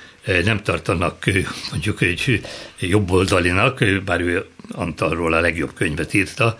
[0.44, 1.26] nem tartanak
[1.72, 2.42] mondjuk egy
[2.80, 6.58] jobboldalinak, bár ő Antalról a legjobb könyvet írta,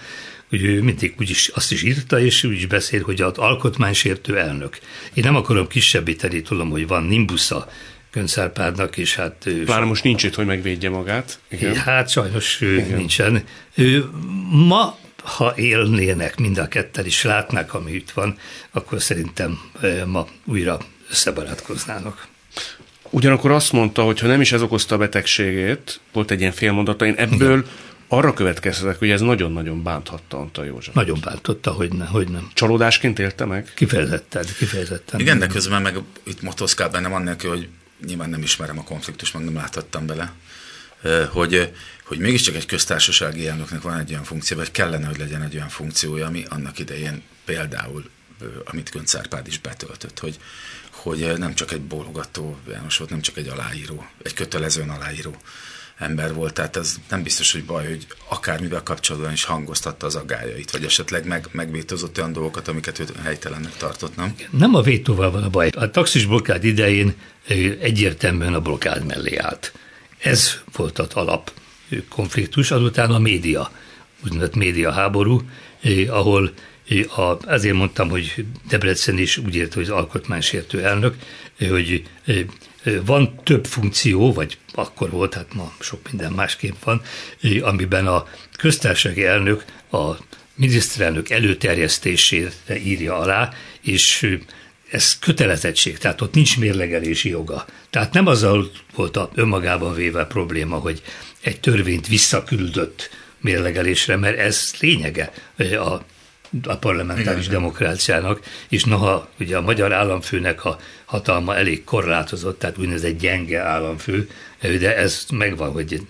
[0.50, 4.80] hogy ő mindig úgyis azt is írta, és úgy is beszél, hogy az alkotmánysértő elnök.
[5.14, 7.70] Én nem akarom kisebbíteni, tudom, hogy van nimbusza
[8.12, 9.50] Könszárpádnak, és hát...
[9.66, 11.40] Pláne most nincs itt, hogy megvédje magát.
[11.50, 11.76] Igen.
[11.76, 12.98] Hát sajnos Igen.
[12.98, 13.44] nincsen.
[13.76, 14.10] Ő
[14.50, 14.98] ma
[15.36, 18.38] ha élnének mind a ketten is látnák, ami itt van,
[18.72, 19.60] akkor szerintem
[20.06, 22.28] ma újra összebarátkoznának.
[23.10, 27.06] Ugyanakkor azt mondta, hogy ha nem is ez okozta a betegségét, volt egy ilyen félmondata,
[27.06, 27.66] én ebből Igen.
[28.08, 30.94] arra következtetek, hogy ez nagyon-nagyon bánthatta Antal József.
[30.94, 32.50] Nagyon bántotta, hogy, ne, hogy nem.
[32.54, 33.72] Csalódásként élte meg?
[33.76, 35.20] Kifejezetten, kifejezetten.
[35.20, 37.68] Igen, de közben meg itt motoszkál bennem annélkül, hogy
[38.06, 40.34] nyilván nem ismerem a konfliktust, meg nem láthattam bele,
[41.32, 41.72] hogy,
[42.08, 45.70] hogy mégiscsak egy köztársasági elnöknek van egy olyan funkció, vagy kellene, hogy legyen egy olyan
[45.70, 48.10] funkciója, ami annak idején például,
[48.66, 50.38] amit Gönc Árpád is betöltött, hogy,
[50.92, 55.36] hogy nem csak egy bólogató János volt, nem csak egy aláíró, egy kötelezően aláíró
[55.98, 60.72] ember volt, tehát ez nem biztos, hogy baj, hogy akármivel kapcsolatban is hangoztatta az aggájait,
[60.72, 64.36] vagy esetleg meg, megvétózott olyan dolgokat, amiket ő helytelennek tartott, nem?
[64.50, 65.70] Nem a vétóval van a baj.
[65.76, 67.16] A taxis blokkád idején
[67.80, 69.74] egyértelműen a blokkád mellé állt.
[70.18, 71.52] Ez volt az alap
[72.10, 73.72] konfliktus, azután a média,
[74.26, 75.42] úgynevezett média háború,
[76.08, 76.54] ahol
[77.16, 81.16] a, ezért mondtam, hogy Debrecen is úgy érte, hogy az alkotmánysértő elnök,
[81.60, 82.04] hogy
[83.06, 87.02] van több funkció, vagy akkor volt, hát ma sok minden másképp van,
[87.62, 88.28] amiben a
[88.58, 90.12] köztársasági elnök a
[90.56, 92.52] miniszterelnök előterjesztésére
[92.84, 93.50] írja alá,
[93.82, 94.38] és
[94.92, 97.66] ez kötelezettség, tehát ott nincs mérlegelési joga.
[97.90, 101.02] Tehát nem azzal volt a önmagában véve probléma, hogy
[101.48, 103.10] egy törvényt visszaküldött
[103.42, 106.02] mérlegelésre, mert ez lényege a
[106.64, 107.60] a parlamentáris Igen.
[107.60, 108.40] demokráciának,
[108.70, 114.30] és noha ugye a magyar államfőnek a hatalma elég korlátozott, tehát úgynevezett gyenge államfő,
[114.62, 116.02] de ez megvan, hogy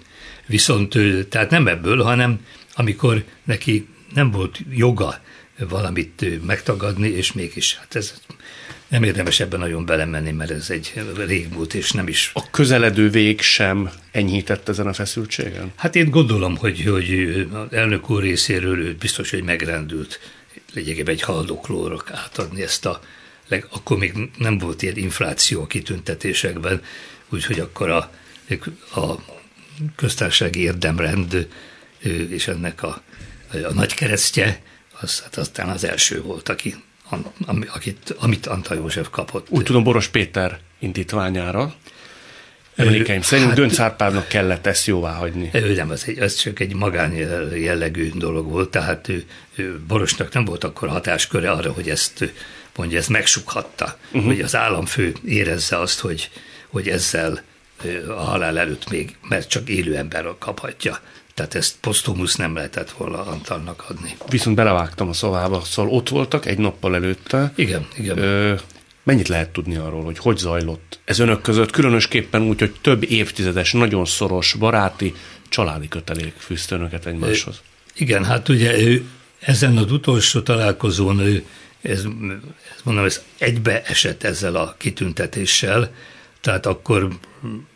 [0.45, 0.97] viszont
[1.29, 5.21] tehát nem ebből, hanem amikor neki nem volt joga
[5.57, 8.13] valamit megtagadni, és mégis, hát ez
[8.87, 12.31] nem érdemes ebben nagyon belemenni, mert ez egy régmúlt, és nem is...
[12.33, 15.71] A közeledő vég sem enyhített ezen a feszültségen?
[15.75, 20.19] Hát én gondolom, hogy, hogy az elnök úr részéről ő biztos, hogy megrendült
[20.73, 23.01] lényegében egy haldoklórok átadni ezt a
[23.47, 26.83] leg, akkor még nem volt ilyen infláció a kitüntetésekben,
[27.29, 28.11] úgyhogy akkor a,
[28.99, 29.15] a
[29.95, 31.47] köztársasági érdemrend
[32.29, 33.01] és ennek a,
[33.51, 34.61] a nagy keresztje,
[34.99, 36.75] az, hát aztán az első volt, aki
[37.67, 39.47] akit, amit Antal József kapott.
[39.49, 41.73] Úgy tudom, Boros Péter indítványára.
[42.75, 45.49] Emlékeim szerint hát, Dönc Árpádnak kellett ezt jóvá hagyni.
[45.53, 47.13] Ő nem, ez, egy, ez csak egy magán
[47.55, 52.33] jellegű dolog volt, tehát ő, ő Borosnak nem volt akkor hatásköre arra, hogy ezt
[52.75, 54.25] mondja, ezt megsukhatta, uh-huh.
[54.25, 56.29] hogy az államfő érezze azt, hogy,
[56.67, 57.41] hogy ezzel
[58.07, 60.99] a halál előtt még, mert csak élő ember kaphatja.
[61.37, 64.17] Tehát ezt posztumusz nem lehetett volna Antalnak adni.
[64.29, 67.51] Viszont belevágtam a szavába, szóval ott voltak egy nappal előtte.
[67.55, 68.17] Igen, igen.
[68.17, 68.53] Ö,
[69.03, 73.71] mennyit lehet tudni arról, hogy hogy zajlott ez önök között, különösképpen úgy, hogy több évtizedes,
[73.71, 75.13] nagyon szoros, baráti,
[75.49, 77.55] családi kötelék fűzte önöket egymáshoz?
[77.55, 79.05] Ö, igen, hát ugye ő,
[79.39, 81.45] ezen az utolsó találkozón ő,
[81.81, 82.03] ez,
[82.75, 85.93] ez mondom, ez egybe esett ezzel a kitüntetéssel,
[86.41, 87.07] tehát akkor,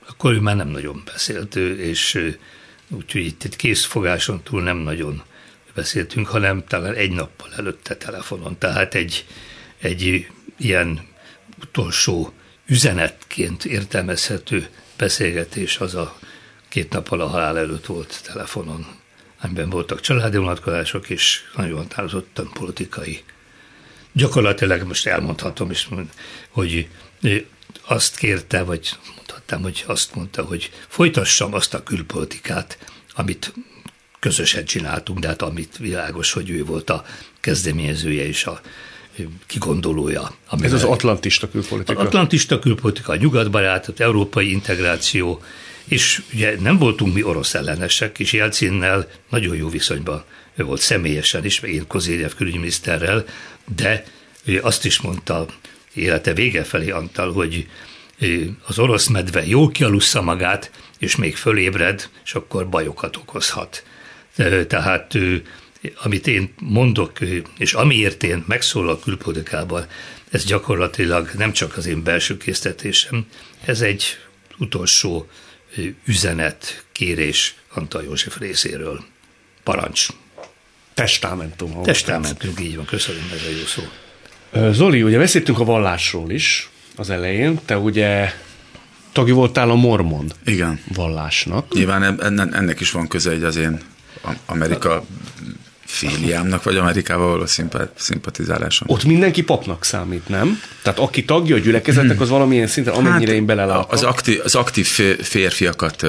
[0.07, 2.36] akkor ő már nem nagyon beszélt, és
[2.92, 5.24] úgyhogy itt egy készfogáson túl nem nagyon
[5.74, 8.58] beszéltünk, hanem talán egy nappal előtte telefonon.
[8.58, 9.26] Tehát egy,
[9.80, 10.28] egy
[10.58, 11.08] ilyen
[11.62, 12.34] utolsó
[12.66, 14.68] üzenetként értelmezhető
[14.98, 16.20] beszélgetés az a
[16.70, 18.86] két nappal a halál előtt volt telefonon,
[19.42, 23.24] amiben voltak családi vonatkozások és nagyon határozottan politikai.
[24.12, 25.89] Gyakorlatilag most elmondhatom is,
[26.50, 26.88] hogy
[27.92, 32.78] azt kérte, vagy mondhattam, hogy azt mondta, hogy folytassam azt a külpolitikát,
[33.16, 33.54] amit
[34.20, 37.06] közösen csináltunk, de hát amit világos, hogy ő volt a
[37.39, 38.62] kezdeményezője és a
[39.48, 40.36] kigondolója.
[40.62, 42.00] Ez az atlantista külpolitika.
[42.00, 45.42] Atlantista külpolitika, a nyugatbarát, az európai integráció,
[45.84, 50.24] és ugye nem voltunk mi orosz ellenesek, és Jelcinnel nagyon jó viszonyban
[50.56, 53.26] ő volt személyesen is, meg én Kozérjev külügyminiszterrel,
[53.76, 54.04] de
[54.44, 55.46] ő azt is mondta
[55.94, 57.68] élete vége felé Antal, hogy
[58.66, 63.84] az orosz medve jól kialussza magát, és még fölébred, és akkor bajokat okozhat.
[64.68, 65.18] Tehát
[65.96, 67.20] amit én mondok,
[67.58, 69.88] és amiért én megszólal külpolitikában,
[70.32, 73.26] ez gyakorlatilag nem csak az én belső késztetésem,
[73.66, 74.04] ez egy
[74.58, 75.30] utolsó
[76.06, 79.04] üzenet, kérés Antal József részéről.
[79.64, 80.08] Parancs.
[80.94, 81.84] Testamentum.
[81.84, 83.82] Testamentum, így van, köszönöm, ez a jó szó.
[84.72, 88.34] Zoli, ugye beszéltünk a vallásról is az elején, te ugye
[89.12, 90.80] tagja voltál a mormon Igen.
[90.93, 91.74] vallásnak.
[91.74, 92.22] Nyilván
[92.54, 93.80] ennek is van köze egy az én
[94.45, 95.04] Amerika
[95.86, 97.45] filiámnak, vagy Amerikával való
[97.95, 98.88] szimpatizálásom.
[98.89, 100.62] Ott mindenki papnak számít, nem?
[100.82, 103.86] Tehát aki tagja a gyülekezetnek, az valamilyen szinten, amennyire hát, én beleláttam.
[103.89, 104.88] Az aktív, az aktív
[105.22, 106.06] férfiakat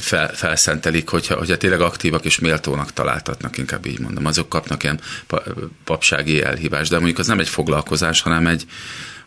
[0.00, 5.00] fel, felszentelik, hogyha, hogyha tényleg aktívak és méltónak találtatnak, inkább így mondom, azok kapnak ilyen
[5.84, 8.66] papsági elhívást, de mondjuk az nem egy foglalkozás, hanem egy,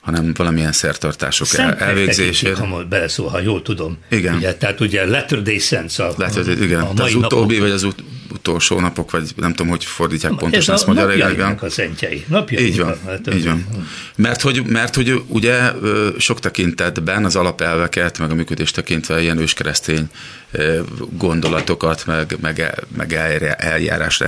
[0.05, 2.55] hanem valamilyen szertartások el, elvégzésére.
[2.55, 3.97] Ha beleszól, ha jól tudom.
[4.09, 4.35] Igen.
[4.35, 6.81] Ugye, tehát ugye Letter Day Sense a, Letter, igen.
[6.81, 7.67] A mai az utóbbi, napok.
[7.67, 8.03] vagy az ut-
[8.33, 11.21] utolsó napok, vagy nem tudom, hogy fordítják Ez pontosan ezt magyarul.
[11.21, 12.25] Ez a szentjei.
[12.27, 13.67] Napjainak így van, hát, így van.
[14.15, 15.71] Mert hogy, mert hogy ugye
[16.17, 20.09] sok tekintetben az alapelveket, meg a működés tekintve ilyen őskeresztény
[21.11, 23.13] gondolatokat, meg, meg, meg
[23.57, 24.21] eljárás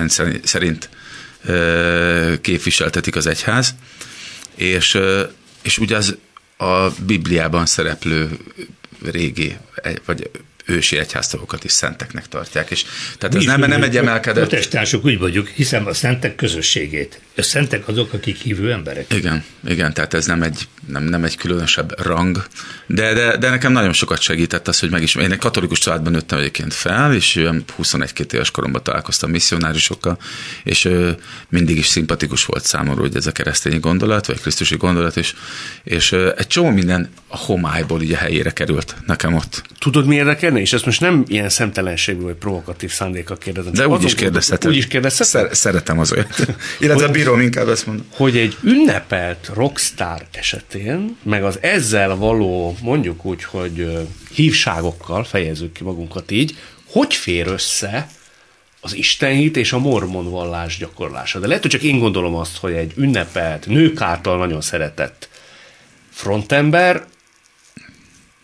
[0.44, 0.90] szerint
[2.42, 3.76] képviseltetik az egyház,
[4.56, 5.00] és
[5.68, 6.18] és ugye az
[6.58, 8.30] a Bibliában szereplő
[9.12, 9.58] régi,
[10.06, 10.30] vagy
[10.66, 12.72] ősi egyháztagokat is szenteknek tartják.
[12.72, 12.86] És,
[13.18, 14.48] tehát Mi ez nem, nem egy emelkedett...
[14.48, 17.22] Protestánsok úgy vagyunk, hiszen a szentek közösségét.
[17.38, 19.14] A szentek azok, akik hívő emberek.
[19.14, 22.46] Igen, igen, tehát ez nem egy, nem, nem egy különösebb rang,
[22.86, 25.16] de, de, de nekem nagyon sokat segített az, hogy meg is.
[25.16, 27.40] Én egy katolikus családban nőttem egyébként fel, és
[27.82, 30.18] 21-2 éves koromban találkoztam misszionárisokkal,
[30.64, 30.90] és
[31.50, 35.34] mindig is szimpatikus volt számomra, hogy ez a keresztény gondolat, vagy Krisztusi gondolat, és,
[35.84, 39.62] és egy csomó minden a homályból így a helyére került nekem ott.
[39.80, 40.56] Tudod, mi érdekel?
[40.58, 43.74] benne, és ezt most nem ilyen szemtelenségből vagy provokatív szándékkal kérdezem.
[43.74, 44.70] De úgy is kérdezheted.
[44.70, 45.56] Úgy is kérdezheted?
[45.56, 46.48] szeretem az olyat.
[46.80, 48.06] Illetve bírom inkább ezt mondom.
[48.10, 55.84] Hogy egy ünnepelt rockstar esetén, meg az ezzel való, mondjuk úgy, hogy hívságokkal fejezzük ki
[55.84, 58.10] magunkat így, hogy fér össze
[58.82, 61.40] az istenhit és a mormon vallás gyakorlása.
[61.40, 65.30] De lehet, hogy csak én gondolom azt, hogy egy ünnepelt, nők által nagyon szeretett
[66.12, 67.06] frontember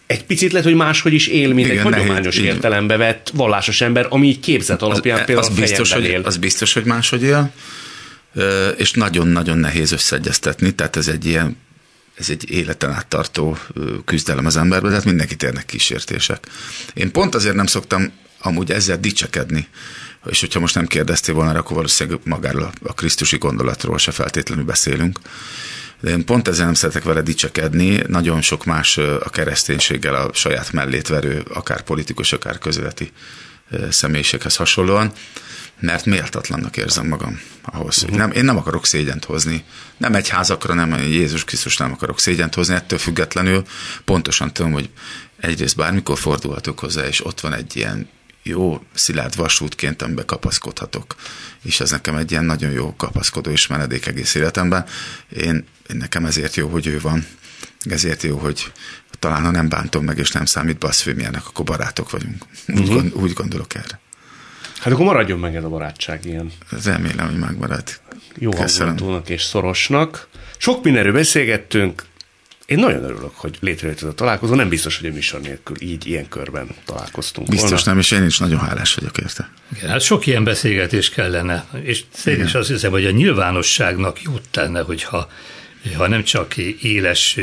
[0.06, 3.82] egy picit lehet, hogy máshogy is él, mint Igen, egy hagyományos nehéz, értelembe vett vallásos
[3.82, 6.22] ember, ami így képzett alapján az, például az biztos, hogy, él.
[6.24, 7.52] Az biztos, hogy máshogy él,
[8.78, 11.58] és nagyon-nagyon nehéz összeegyeztetni, tehát ez egy ilyen
[12.16, 13.58] ez egy életen áttartó
[14.06, 16.48] küzdelem az emberben, tehát mindenkit érnek kísértések.
[16.94, 19.68] Én pont azért nem szoktam amúgy ezzel dicsekedni,
[20.26, 25.20] és hogyha most nem kérdeztél volna, akkor valószínűleg magáról a Krisztusi gondolatról se feltétlenül beszélünk.
[26.02, 30.72] De én pont ezzel nem szeretek vele dicsekedni, nagyon sok más a kereszténységgel a saját
[30.72, 33.12] mellét verő, akár politikus, akár közéleti
[33.90, 35.12] személyiséghez hasonlóan,
[35.84, 38.04] mert méltatlannak érzem magam ahhoz.
[38.04, 38.18] Uh-huh.
[38.18, 39.64] Nem, én nem akarok szégyent hozni.
[39.98, 43.64] Nem egy házakra, nem Jézus Krisztus nem akarok szégyent hozni, ettől függetlenül
[44.06, 44.90] pontosan tudom, hogy
[45.40, 48.10] egyrészt bármikor fordulhatok hozzá, és ott van egy ilyen
[48.44, 51.16] jó szilárd vasútként, amiben kapaszkodhatok.
[51.64, 54.86] És ez nekem egy ilyen nagyon jó kapaszkodó és menedék egész életemben.
[55.30, 57.26] Én, én nekem ezért jó, hogy ő van.
[57.90, 58.72] Ezért jó, hogy
[59.20, 62.46] talán ha nem bántom meg, és nem számít baszfémiának, akkor barátok vagyunk.
[62.68, 62.96] Úgy, uh-huh.
[62.96, 64.02] gond, úgy gondolok erre.
[64.84, 66.52] Hát akkor maradjon meg ez a barátság ilyen.
[66.84, 67.84] Remélem, hogy megmarad.
[68.36, 70.28] Jó hangulatúnak és szorosnak.
[70.58, 72.04] Sok mindenről beszélgettünk,
[72.66, 74.56] én nagyon örülök, hogy létrejött ez a találkozó.
[74.56, 77.86] Nem biztos, hogy a műsor nélkül így, ilyen körben találkoztunk Biztos volna.
[77.86, 79.50] nem, és én is nagyon hálás vagyok érte.
[79.76, 84.50] Igen, hát sok ilyen beszélgetés kellene, és én is azt hiszem, hogy a nyilvánosságnak jót
[84.52, 85.30] tenne, hogyha
[85.96, 87.40] ha nem csak éles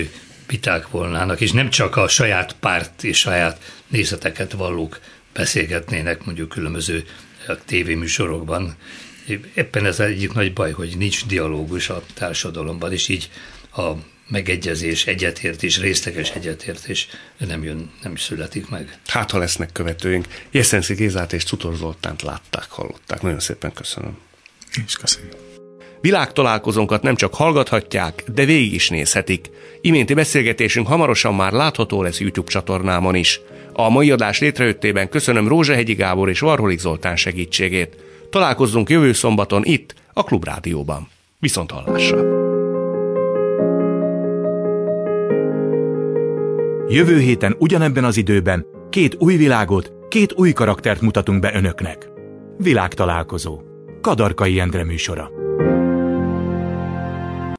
[0.47, 5.01] viták volnának, és nem csak a saját párt és saját nézeteket vallók
[5.33, 7.05] beszélgetnének mondjuk különböző
[7.59, 8.77] tévéműsorokban.
[9.55, 13.31] Éppen ez egyik nagy baj, hogy nincs dialógus a társadalomban, és így
[13.77, 13.91] a
[14.29, 18.99] megegyezés, egyetértés, részleges egyetértés nem jön, nem születik meg.
[19.07, 20.27] Hát, ha lesznek követőink.
[20.51, 23.23] Jeszenci Gézát és Cutor Zoltánt látták, hallották.
[23.23, 24.19] Nagyon szépen köszönöm.
[24.87, 25.37] És köszönjük.
[26.01, 29.51] Világtalálkozónkat nem csak hallgathatják, de végig is nézhetik.
[29.81, 33.41] Iménti beszélgetésünk hamarosan már látható lesz YouTube csatornámon is.
[33.85, 37.97] A mai adás létrejöttében köszönöm Rózsehegyi Gábor és Varholik Zoltán segítségét.
[38.31, 41.09] Találkozzunk jövő szombaton itt, a Klubrádióban.
[41.39, 42.19] Viszont hallásra!
[46.89, 52.09] Jövő héten ugyanebben az időben két új világot, két új karaktert mutatunk be önöknek.
[52.57, 53.61] Világtalálkozó.
[54.01, 55.31] Kadarkai Endre műsora.